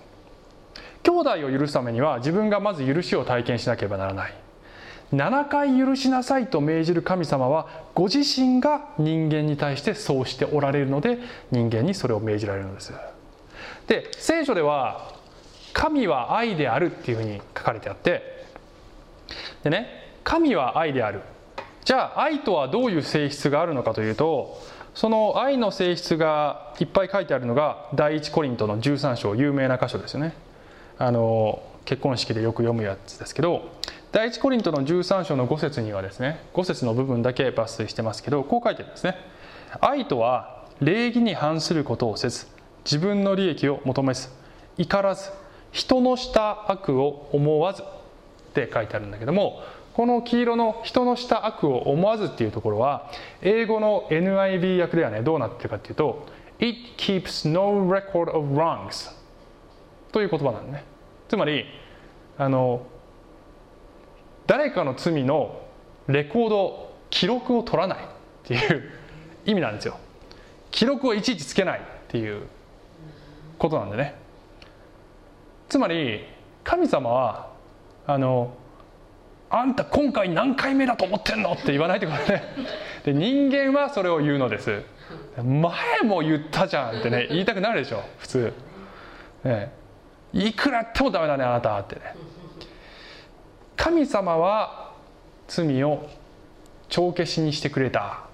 [1.02, 4.34] 兄弟を許すためには自分がまず許しを体験しなければならない。
[5.12, 11.18] 7回許しなさいと命じる神様はご自身が人間に対してそうしておられるので
[11.50, 12.92] 人間にそれを命じられるのです。
[13.88, 15.12] で聖書では
[15.72, 18.46] 神は愛であるっていうふうに書かれてあって
[19.64, 19.88] でね
[20.22, 21.22] 神は愛である。
[21.84, 24.60] じゃあ愛とはどういう性質があるのかというと
[24.94, 30.34] その愛の性質がいっぱい書いてあるのが第一コリントの13章有名な箇所ですよね。
[30.98, 33.70] あの結婚式でよく読むやつですけど
[34.12, 39.16] 第一コリントの13章の5節にはですね5節の部分だけ抜粋してますけどこう書いてるんですね。
[39.80, 42.46] 愛とは礼儀に反することをせず
[42.84, 44.28] 自分の利益を求めず
[44.78, 45.30] 怒らず
[45.70, 47.86] 人のした悪を思わずっ
[48.52, 49.62] て書いてあるんだけども
[49.94, 55.22] この黄色の人のした悪を思わずっていうところは英語の NIV 訳ではね。
[55.22, 56.26] どうなってるかっていうと
[56.58, 59.12] It keeps no record of wrongs
[60.10, 60.84] という言葉なんね。
[61.28, 61.64] つまり
[62.38, 62.82] あの
[64.50, 65.60] 誰かの罪の
[66.08, 68.02] レコード記録を取らないっ
[68.42, 68.90] ていう
[69.46, 69.96] 意味なんですよ。
[70.72, 72.42] 記録をいちいちつけないっていう
[73.58, 74.16] ことなんでね。
[75.68, 76.24] つまり
[76.64, 77.52] 神様は
[78.08, 78.52] あの
[79.50, 82.42] あんた今回何回目だと思ってんのって言わないってことね
[83.04, 84.82] で 人間はそれを言うのです。
[85.36, 88.52] 前も言ったじゃんってね言いたくなるでしょ普通、
[89.44, 89.72] ね、
[90.32, 92.16] いくらやってもダメだねあなたってね。
[93.80, 94.92] 神様は
[95.48, 96.06] 罪を
[96.90, 98.24] 帳消しにしてくれた。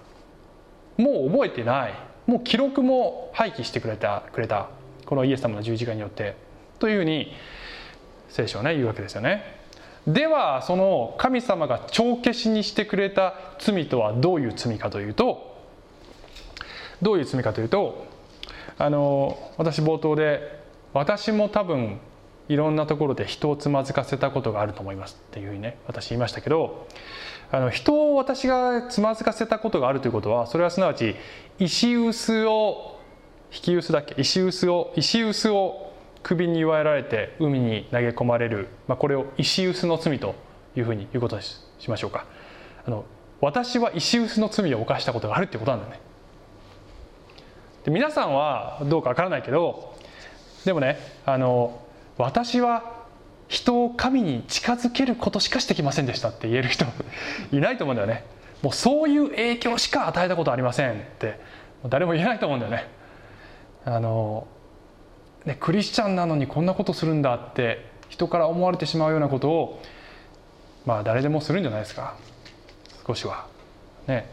[0.97, 1.95] もう覚えてない。
[2.27, 4.71] もう記録も廃棄してくれたくれた。
[5.05, 6.35] このイエス様の十字架によって。
[6.81, 7.33] というふうに
[8.29, 9.61] 聖書はね言うわけですよね。
[10.09, 15.63] ではその神様が帳消しにしてくれた罪とはどういう罪かというと
[17.01, 18.05] どういう罪かというと
[18.79, 20.61] あの私冒頭で
[20.93, 21.99] 私も多分
[22.49, 26.87] いろんなところで人をつまずかせたことがあると思いますっていうふうにね私言いましたけど
[27.51, 31.15] あの人を私がつまずかせたことがあるということはそれはすなわち
[31.59, 33.01] 石臼を
[33.53, 34.15] 引き臼だっけ？
[34.21, 40.35] 石臼を石臼を首に祝えられて海に投げ込まれる、まあ、これを石臼の罪と
[40.77, 42.27] いうふうに言うことにしましょうか。
[42.85, 43.05] あの
[43.41, 46.01] 私は石臼の罪を犯したことがあるってことなんだね。
[47.85, 49.95] で皆さんはどうかわからないけど
[50.65, 51.81] でもねあの
[52.19, 52.97] 私は
[53.49, 56.85] 人を神に近づけることしかしてきませんでしたって言える人
[57.53, 58.25] いないと思うんだよね。
[58.63, 61.39] もうそういう影響しか与えたことありませんって。
[61.89, 62.89] 誰も言えないと思うんだよね。
[63.85, 64.49] あの
[65.45, 69.83] ねクリスチャンなのにこんなことするんだって人から思われてしまうようなことを
[70.85, 72.15] まあ誰でもするんじゃないですか。
[73.07, 73.47] 少しは。
[74.07, 74.29] ね。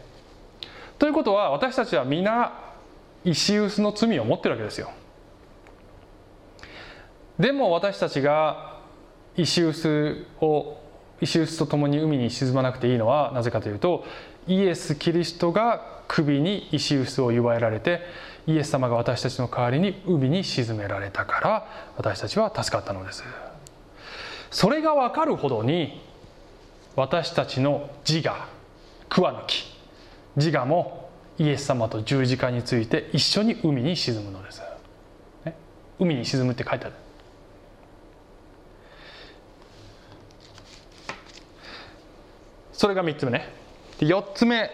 [0.98, 2.52] ということは私たちは皆
[3.24, 4.90] 石臼の罪を持ってるわけですよ。
[7.38, 8.78] でも私たちが
[9.36, 10.78] 石臼を
[11.20, 14.04] 石臼と共に海に沈まなくていいのはなぜかというと
[14.46, 18.02] イエス・キリストが首に石臼を祝えられて
[18.46, 21.66] イエス様が私たちの代わりに海に沈められたから
[21.96, 23.24] 私たちは助かったのです。
[24.50, 26.00] それが分かるほどに
[26.94, 28.46] 私たちの自我
[29.08, 29.64] 桑の木
[30.36, 34.62] 自我もイエス様と十字架について一緒に海に沈むのです、
[35.44, 35.56] ね、
[35.98, 36.94] 海に沈むって書いてある。
[42.74, 43.48] それが3つ目ね。
[43.98, 44.70] で4つ目。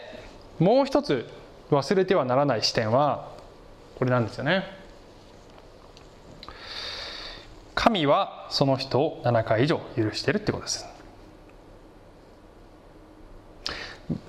[0.58, 1.26] もう一つ
[1.70, 3.32] 忘れてはならない視点は
[3.98, 4.64] これなんですよね。
[7.74, 10.86] 神はその人を7回以上許してるってことです。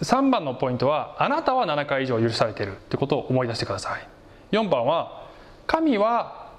[0.01, 4.07] 3番のポイントはあなたは7回以上許されてるってことを思い出してください。
[4.51, 5.27] 4番は
[5.67, 6.53] 神は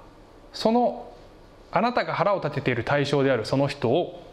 [0.51, 1.11] その
[1.71, 4.23] あなたが腹を立てている対象であるその人を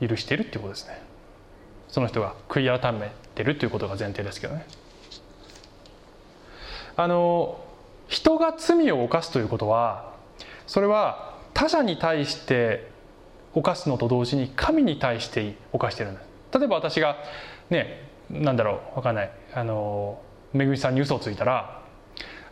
[0.00, 1.11] 許しているっていうことですね。
[1.92, 4.66] その人が悔い改めてるということが前提ですけどね。
[6.96, 7.60] あの
[8.08, 10.12] 人が罪を犯すということは
[10.66, 12.90] それは他者に対して
[13.54, 17.16] 犯すのと同時に神に対して犯してるんです例えば私が
[17.70, 19.30] ねなんだろう分かんない。
[19.54, 20.20] あの
[20.52, 21.82] めぐみさんに嘘をついたら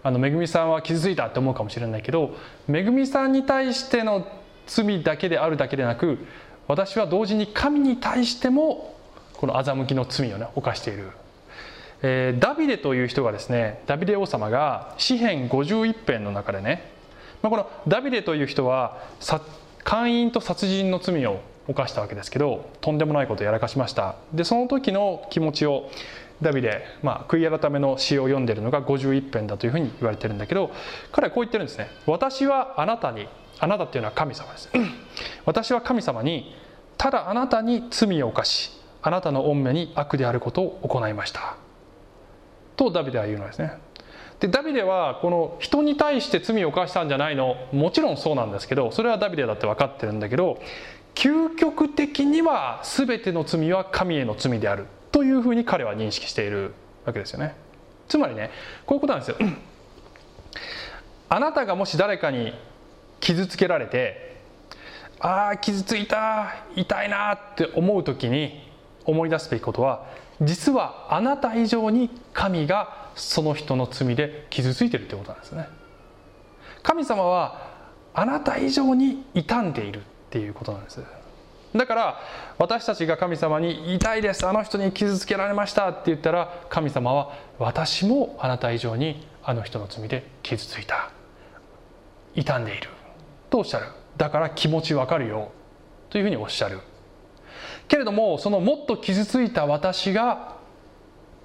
[0.03, 2.35] あのめぐみさんは傷ついたって思うかもしれないけど
[2.68, 4.26] めぐみさんに対しての
[4.66, 6.18] 罪だけであるだけでなく
[6.68, 9.00] 私は同時に神に対しても
[9.40, 11.12] この欺きの罪をね犯している、
[12.03, 16.92] えー、ダビデという人がですねダビデ王様が詩編51編の中でね、
[17.40, 19.03] まあ、このダビデという人は
[19.83, 24.16] 姦淫と殺人の罪を犯したわけですけどとんでもないことをやらかしました。
[24.35, 25.88] でその時の気持ちを
[26.42, 30.70] ダビデ、まあ、悔い改めの詩を読んでるのが51編だというふうに言われてるんだけど
[31.12, 31.88] 彼はこう言ってるんですね。
[32.07, 33.26] 私はあなたに
[33.59, 34.68] あなたっていうのは神様です。
[35.46, 36.54] 私は神様に
[36.98, 41.57] ただあなたに罪を犯しあなたの御目に悪であることを行いました。
[42.77, 43.79] とダビデは言うのですね。
[44.40, 47.57] でダビデはこの人に対して罪を犯したんじゃないの。
[47.73, 50.61] もちろんそうなんですけどそれはダビデだって分かってるんだけど
[51.15, 54.87] 究極的には全ての罪は神への罪である。
[55.13, 56.73] というふうに彼は認識している
[57.05, 57.55] わけですよね。
[58.09, 58.51] つまりね
[58.87, 59.37] こういうことなんですよ。
[61.29, 62.55] あなたがもし誰かに
[63.21, 64.37] 傷つけられて
[65.21, 68.69] ああ傷ついた痛いなって思う時に
[69.11, 70.06] 思い出すべきことは
[70.40, 75.69] 実はあなた以上に神がその人の罪で傷ついてるってことなんですね。
[76.83, 77.69] 神様は
[78.15, 81.02] あなた以上に傷んでいるっていうことなんです。
[81.77, 82.21] だから
[82.58, 91.11] 私たちが神様に「痛いですあの人に傷つけられました」って言ったら神様は「私もあなた以上にあの人の罪で傷ついた。
[92.35, 92.88] 傷んでいる」
[93.50, 93.87] とおっしゃる。
[94.17, 95.52] だから気持ちわかるよ。
[96.08, 96.81] というふうにおっしゃる。
[97.91, 100.57] けれどもそのもっと傷ついた私が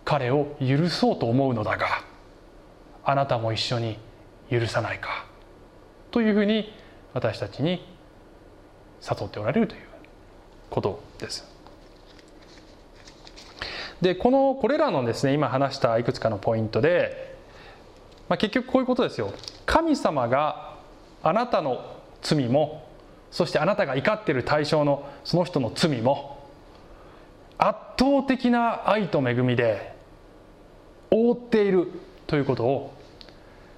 [0.06, 2.04] 彼を許そうと思うのだが
[3.04, 3.98] あなたも一緒に
[4.52, 5.26] 許さないか
[6.12, 6.72] というふうに
[7.14, 7.84] 私たちに
[9.02, 9.82] 誘っておられるという
[10.70, 11.52] ことです。
[14.02, 17.36] でこのこれらのですね今話したいくつかのポイントで、
[18.30, 19.34] まあ、結局こういうことですよ
[19.66, 20.76] 神様が
[21.24, 22.86] あなたの罪も
[23.32, 26.35] そしてあなたが怒っている対象のその人の罪も
[27.58, 29.94] 圧倒的な愛と恵みで
[31.12, 31.90] 覆っている
[32.28, 32.94] ということを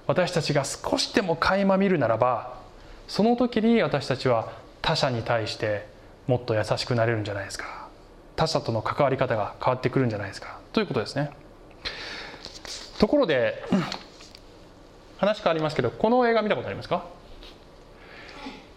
[0.06, 2.58] 私たちが少しでも垣間見るならば
[3.06, 4.52] その時に私たちは
[4.82, 5.86] 他者に対して
[6.26, 7.88] もっと優しくなれるんじゃないですか。
[8.36, 10.60] 他者との関わり方が変わってくるんじゃないですか。
[10.72, 11.30] ということですね。
[12.98, 13.62] ところで
[15.18, 17.04] 話変わりますけどこの映画見たことありますか？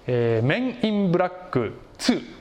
[0.07, 2.40] えー、メン・イン・ブラック2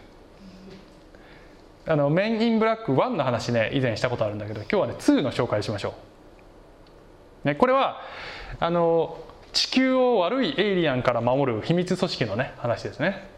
[1.86, 5.94] あのメン・イン・ブラック1の話ね以前したことあるんだけど今日はね2の紹介しましょ
[7.44, 8.00] う、ね、これは
[8.58, 9.18] あの
[9.52, 13.28] 地球を悪いエイリアンから守る秘密組織のね話ですね。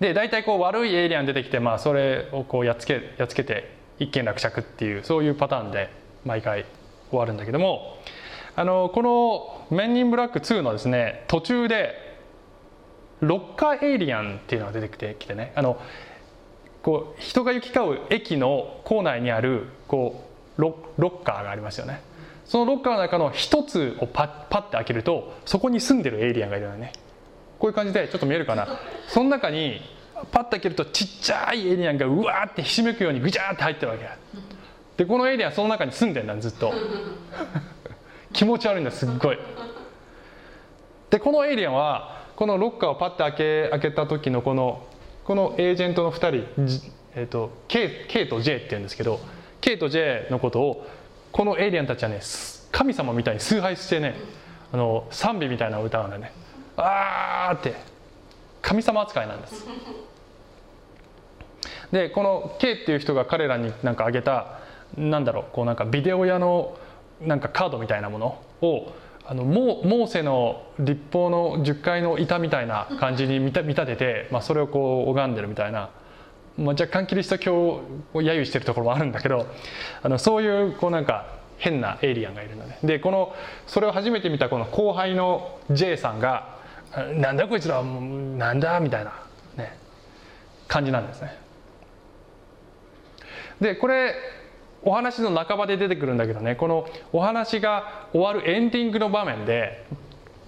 [0.00, 5.90] で大体こう悪いエイリアン出てきて、まあ、それをこうやっつけやっつけて一件落着っていうそういうパターンで
[6.24, 6.66] 毎回
[7.10, 7.98] 終わるんだけども
[8.56, 11.94] あのこの「メン・イン・ブラック2」のですね途中で
[13.20, 15.52] ロッカーエイリアンっていうのが出てきてきてね。
[15.54, 15.78] あの
[16.86, 20.24] こう人が行き交う駅の構内にあるこ
[20.56, 22.00] うロッカーがありますよね。
[22.44, 26.92] そのロッカーの中の一つをパッパッて開けるとそこに住んでるエイリアンがいるよね。
[27.58, 28.68] こういう感じでちょっと見えるかな？
[29.08, 29.80] その中に
[30.30, 34.08] パッて開けるとちっちゃいエイリアンがうわーってひしめくようにぐちゃーって入ってるわけ。
[34.96, 36.72] でこのエイリアンその中に住んでんだずっと。
[38.32, 39.38] 気持ち悪いんだすっごい。
[41.10, 44.86] でこのエイリアンはこのロッカーをパッて開け開けた時のこの
[45.26, 46.80] このエージェントの2人、
[47.16, 49.18] えーと、K, K と J って言うんですけど
[49.60, 50.86] K と J のことを
[51.32, 52.20] このエイリアンたちはね
[52.70, 54.14] 神様みたいに崇拝してね
[54.72, 56.32] あの賛美みたいな歌なんだね。
[56.76, 57.74] あーって
[58.62, 59.66] 神様扱いなんです。
[61.90, 64.60] でこの K っていう人が彼らになんかあげた
[64.96, 66.76] なんだろうこうなんかビデオ屋の
[67.20, 68.92] なんかカードみたいなものを
[69.28, 75.90] あのモーセの立法の10階の板みたいな感じに見立てて、まあ、それをこう拝んでるみたいな、
[76.56, 77.82] まあ、若干キリスト教を
[78.14, 79.46] 揶揄してるところもあるんだけど
[80.02, 81.26] あのそういうこうなんか
[81.58, 83.34] 変なエイリアンがいるのねでこの
[83.66, 86.56] それを初めて見たこの後輩の J さんが
[87.16, 89.12] 「なんだこいつらなんだ?」みたいな、
[89.56, 89.76] ね、
[90.68, 91.36] 感じなんですね。
[93.60, 94.14] でこれ
[94.86, 99.84] お話の半ばで出てくるんだけどねこのお話が終わるエンディングの場面で、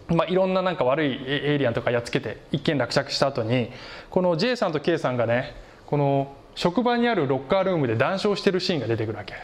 [0.07, 3.71] まあ、いろんななんか悪いエイリアンとかやっつけて一見落着した後に
[4.11, 5.55] この J さんと K さんがね
[5.87, 9.35] この職場にあるロッカールームで談笑してるシーンが出てくるわけ。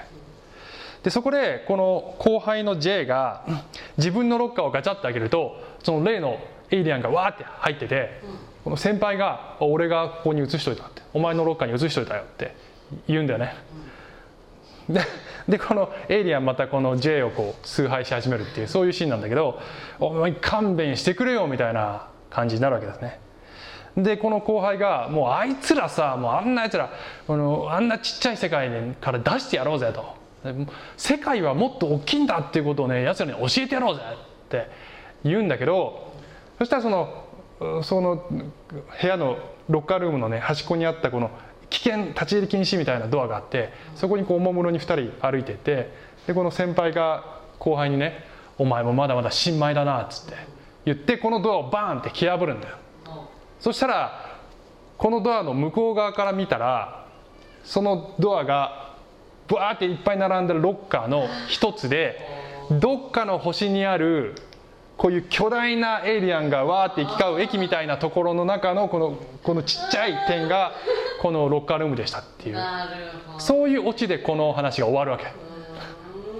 [1.02, 3.44] でそこでこの後輩の J が
[3.98, 6.38] 自分のロッカーをガチャッと開けるとその例の
[6.70, 8.20] エイリアンがわーって入ってて
[8.62, 12.54] この先輩が「俺がここに移しといた」って「お前のロッカーに移しといたよ」って
[13.06, 13.54] 言うんだよね。
[14.88, 15.00] で
[15.48, 19.60] でこのエイリアンまたこの J をこう崇拝し始めるっていうそういうシーンなんだけど
[20.00, 23.20] 「お前勘弁してくれよ」みたいな感じになるわけですね。
[23.96, 26.90] でこの後輩が「もうあいつらさもうあんなやつら
[27.26, 28.70] このあんなちっちゃい世界
[29.00, 30.14] から出してやろうぜ」と
[30.96, 34.68] 「世界はもっと大きいんだ」っていうことをねやつらに教えてやろうぜって
[35.24, 36.12] 言うんだけど
[36.58, 37.24] そしたらその
[37.82, 38.24] その
[39.00, 41.30] 部屋のロッカールームのね端っこにあったこの
[41.74, 45.90] 危険立ち入り禁止みたいなドアがあってそこにこうおもむろに2人歩いてて
[46.26, 48.24] でこの先輩が後輩にね
[48.58, 50.36] 「お前もまだまだ新米だな」っつって
[50.84, 52.76] 言ってこのドアをバーンって蹴破るんだよ。
[53.58, 54.36] そしたら
[54.98, 57.06] このドアの向こう側から見たら
[57.64, 58.94] そのドアが
[59.48, 62.20] ブワーっていっぱい並んでるロッカーの一つで
[62.70, 64.34] どっかの星にある
[64.96, 70.72] こういう巨大なエイリアンがわーって行き交う駅みたいなところの中のこのこのちっちゃい点が
[71.20, 72.58] このロッカールームでしたっていう。
[73.38, 75.26] そういうオチでこの話が終わるわけ。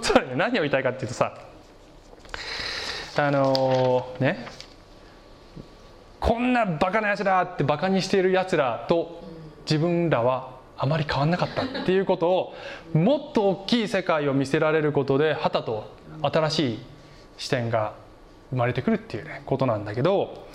[0.01, 1.37] つまりね何を言いたいかっていうとさ
[3.17, 4.47] あのー、ね。
[6.19, 9.21] こんなバカなやつらってバカにしているやつらと
[9.65, 12.53] 自分らはあまり変わんなかったっていうことを
[12.93, 15.91] もっと大きい世界を見せられることではたと
[16.21, 16.79] 新しい
[17.37, 17.93] 視点が
[18.51, 20.47] 生まれてくるっていうことなんだけど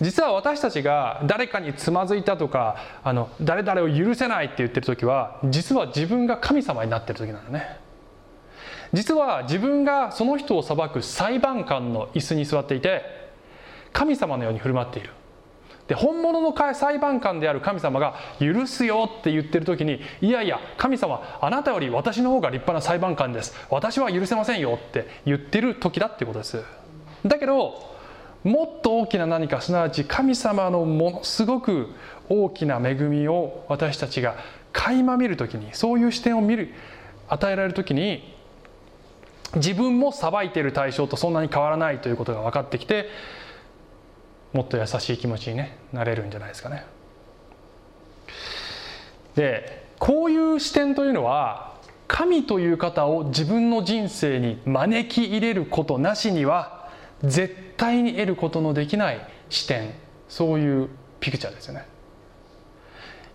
[0.00, 7.78] 実は私たちが誰かにつまずいたとかあの誰々を許せないって言ってる時は実は自分が神様になってる時なのね。
[8.92, 13.02] 実は自分がその人を裁く裁判官の椅子に座っていて
[13.92, 15.10] 神様のように振る舞っている。
[15.88, 23.54] で本物の裁判官である神様が許すよって言ってる時にいやいや神様あなたより私の方が立派な裁判官です。
[23.70, 26.62] 私は許せませんよって言ってる時だってことです。
[27.26, 27.88] だけど
[28.44, 31.88] もっと大きな何かすなわち神様のものすごく
[32.28, 34.36] 大きな恵みを私たちが
[34.72, 36.72] 垣間見る時にそういう視点を見る
[37.28, 38.36] 与えられる時に
[39.56, 43.08] 自分も裁いている対象とそんなに変わらないということが分かってきて
[44.52, 46.84] もっと優しい気持ちに、ね、なれるんじゃないですかね。
[49.34, 56.77] でこういう視点というのは神という方を自分の人生に招き入れることなしには
[57.24, 59.94] 絶対に得ることのできない視点
[60.28, 60.88] そういう
[61.20, 61.86] ピクチャーですよね。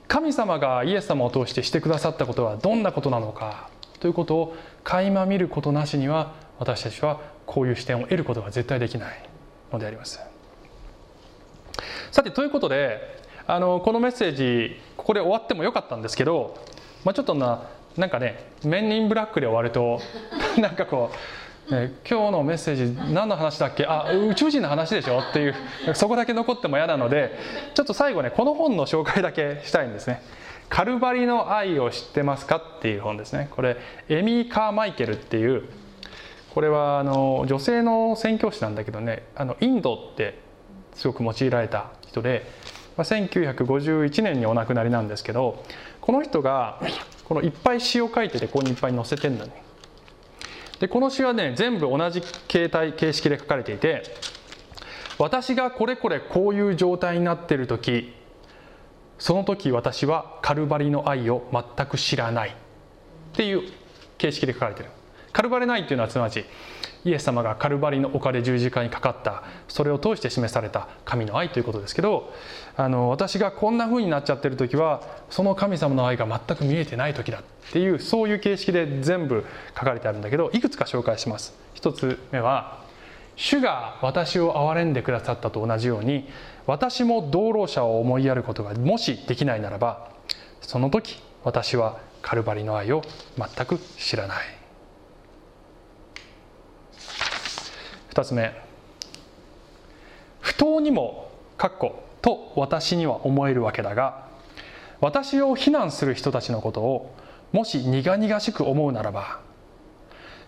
[0.07, 3.69] 神様がイエス様を通してしてくださったことはどんなことなのか
[3.99, 9.29] ということを垣間見ることなしには私たちはこういう視点を得ることが絶対できない
[9.71, 10.19] のであります。
[12.11, 16.55] さてということであのこのメッセージここで終わってもよかったんですけど、
[17.03, 19.99] まあ、ちょっとななんかね「メンインブラック」で終わると
[20.61, 21.15] なんかこう、
[21.69, 23.85] ね「今日のメッセージ何の話だっけ？
[23.85, 25.55] あ宇宙人の話でしょ?」っていう
[25.93, 27.37] そこだけ残っても嫌なので
[27.73, 30.21] ちょっと最後ねこの本の紹介だけしたいんですね。
[30.69, 33.77] カルバリの愛を知ってますかっていう本ですねこれ
[34.09, 35.65] エミー・カーマイケルっていう
[36.55, 40.39] これはあの女性の宣教師なんだけどねあのインドって
[40.95, 42.47] すごく用いられた人で、
[42.97, 45.63] まあ、1951年にお亡くなりなんですけど
[46.01, 46.79] この人が
[47.25, 49.51] このいっぱい詩を書いててここにいっぱい載せてんだね
[50.83, 54.03] でこの詩はね全部同じ形態形式で書かれていて
[55.17, 58.13] 私がこれこれこういう状態になっている時
[59.17, 62.53] その時私はカルバリの愛を全く知らないっ
[63.31, 63.61] ていう
[64.17, 64.89] 形式で書かれてる。
[65.31, 66.43] カルバリないっていうのはすなわち
[67.05, 72.33] イエス様がカルバリの丘で十字架にかかったそれを通して示された神の愛ということですけど
[72.75, 79.45] あの私がこんな風になっちゃってる時はその神様の愛が全く見えてない時だっていうそういう形式で全部
[79.77, 81.53] 書かれてあるんだけどいくつか紹介します。
[81.73, 82.81] 一つ目は
[83.35, 86.29] 主が私を憐れんでくださったと同じように
[86.65, 90.11] 私も道路者を思いやることがもしできないならば
[90.61, 93.01] その時私はカルバリの愛を
[93.37, 94.62] 全く知らない
[98.13, 98.53] 2つ目。
[100.39, 104.27] 不当にもかっこと私には思えるわけだが
[105.01, 107.15] 私を非難する人たちのことを
[107.51, 109.39] もし苦々しく思うならば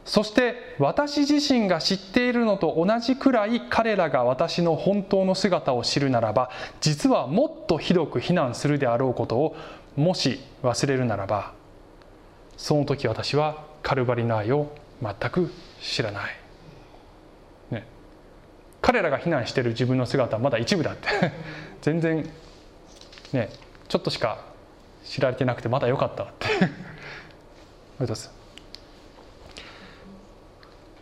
[0.04, 6.52] そして私自身が知っているのと同じくらい彼らが私の本当の姿を知るならば
[6.82, 9.56] 実はもっとひどく非難するであろうことを
[9.96, 11.54] もし忘れるならば
[12.58, 15.52] その時私はカルバリの愛を全く
[15.82, 16.45] 知らない。
[18.86, 21.08] 彼らが避難してる自分の姿はまだ一部だって。
[21.82, 22.30] 全然
[23.34, 23.50] ね
[23.88, 24.38] ちょっとしか
[25.04, 26.48] 知られてなくてまだ良かったって。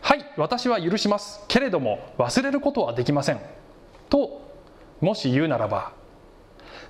[0.00, 1.44] はい私は許します。
[1.46, 3.40] けれども忘れることはできません。
[4.08, 4.40] と
[5.02, 5.92] もし言うならば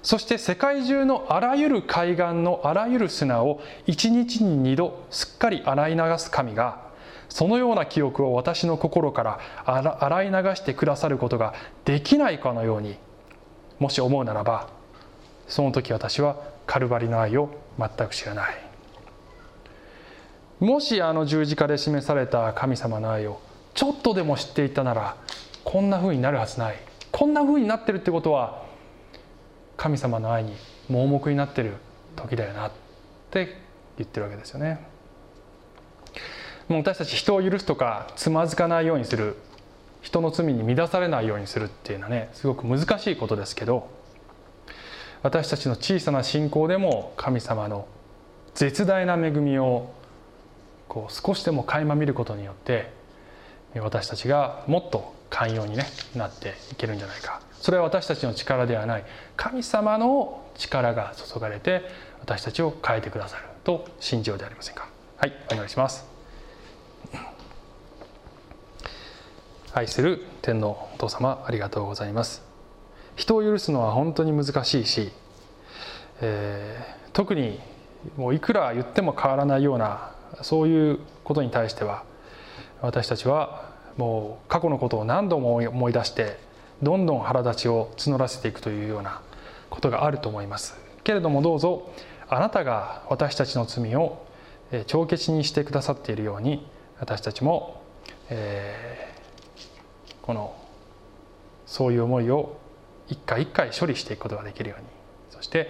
[0.01, 6.85] そして世界中のあらゆる海岸のあらゆる砂を一日に二度すっかり洗い流す神が
[7.35, 9.41] そのような記憶を私の心から
[9.99, 11.53] 洗い流してくださることが
[11.85, 12.97] できないかのように
[13.81, 14.69] もし思うならば
[15.49, 18.55] その時私はカルバリの愛を全く知らない
[20.61, 23.41] もしあの十字架で示された神様の愛を
[23.75, 25.17] ちょっとでも知っていたなら
[25.65, 26.77] こんなふうになるはずない
[27.11, 28.65] こんなふうになってるってことは
[29.77, 30.55] 神様の愛に
[30.89, 31.73] 盲目になってる
[32.15, 32.71] 時だよなっ
[33.33, 33.59] て
[33.99, 34.94] 言ってるわけですよね。
[36.69, 39.37] もう私たち人を許すとかつまずかないようにする
[40.03, 43.89] 人の罪に乱されないようにするっていうのはねすごく難しいことですけど
[45.23, 47.87] 私たちの小さな信仰でも神様の
[48.55, 49.93] 絶大な恵みを
[50.89, 52.91] こう少しでも垣間見ることによって
[53.75, 57.41] 私たちがもっと寛容に、ね、なっていけるんじゃないか。
[57.61, 59.05] それは私たちの力ではない。
[59.37, 61.83] 神様の力が注がれて
[62.21, 64.89] 私たちを変えてくださると信じようではありませんか。
[65.17, 66.14] はいお願いします。
[69.77, 72.45] 愛する天皇お父様ありがとうございます。
[73.17, 75.11] 人を許すのは本当に難しいし、
[76.21, 77.59] えー、特に
[78.17, 80.13] もういくら言っても変わらないような
[80.43, 82.05] そういうことに対しては
[82.83, 86.39] 私たちはもう過去のことを何度も思い出して
[86.81, 89.23] どんどん腹立ちを募らせていくというような
[89.71, 90.79] ことがあると思います。
[91.03, 91.91] けれどもどうぞ
[92.29, 94.25] あなたが私たちの罪を
[94.87, 96.65] 帳消しにしてくださっているように
[97.01, 97.83] 私たちも、
[98.31, 98.94] えー、
[100.25, 100.57] この
[101.67, 102.57] そういう思いを
[103.09, 104.87] 一回一回処理していくことができるように。
[105.29, 105.69] そして、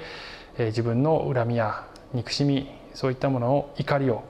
[0.56, 4.22] えー、自分の恨みや憎しみそういったものを怒りを、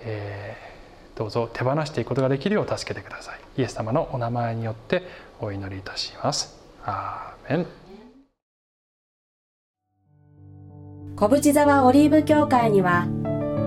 [0.00, 3.40] えー、どうぞ手放していくことができるよう助けてください。
[3.58, 5.02] イエス様のお名前によって
[5.40, 6.58] お祈りいたします。
[6.82, 7.66] アーメン。
[11.16, 13.06] 小淵沢オリーブ教会には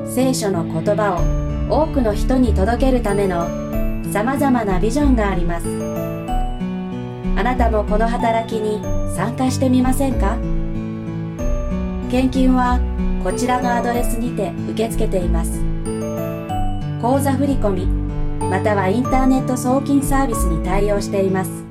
[0.08, 1.14] 聖書の言葉
[1.70, 3.67] を多くの人に届けるための
[4.12, 5.68] さまざまなビジョンがあります。
[7.36, 8.82] あなたもこの働きに
[9.16, 10.38] 参加してみませんか？
[12.10, 12.80] 献金は
[13.24, 15.62] こちらのアドレスにて受け付けています。
[17.02, 17.86] 口座振込
[18.50, 21.67] またはインターネット送金サービスに対応しています。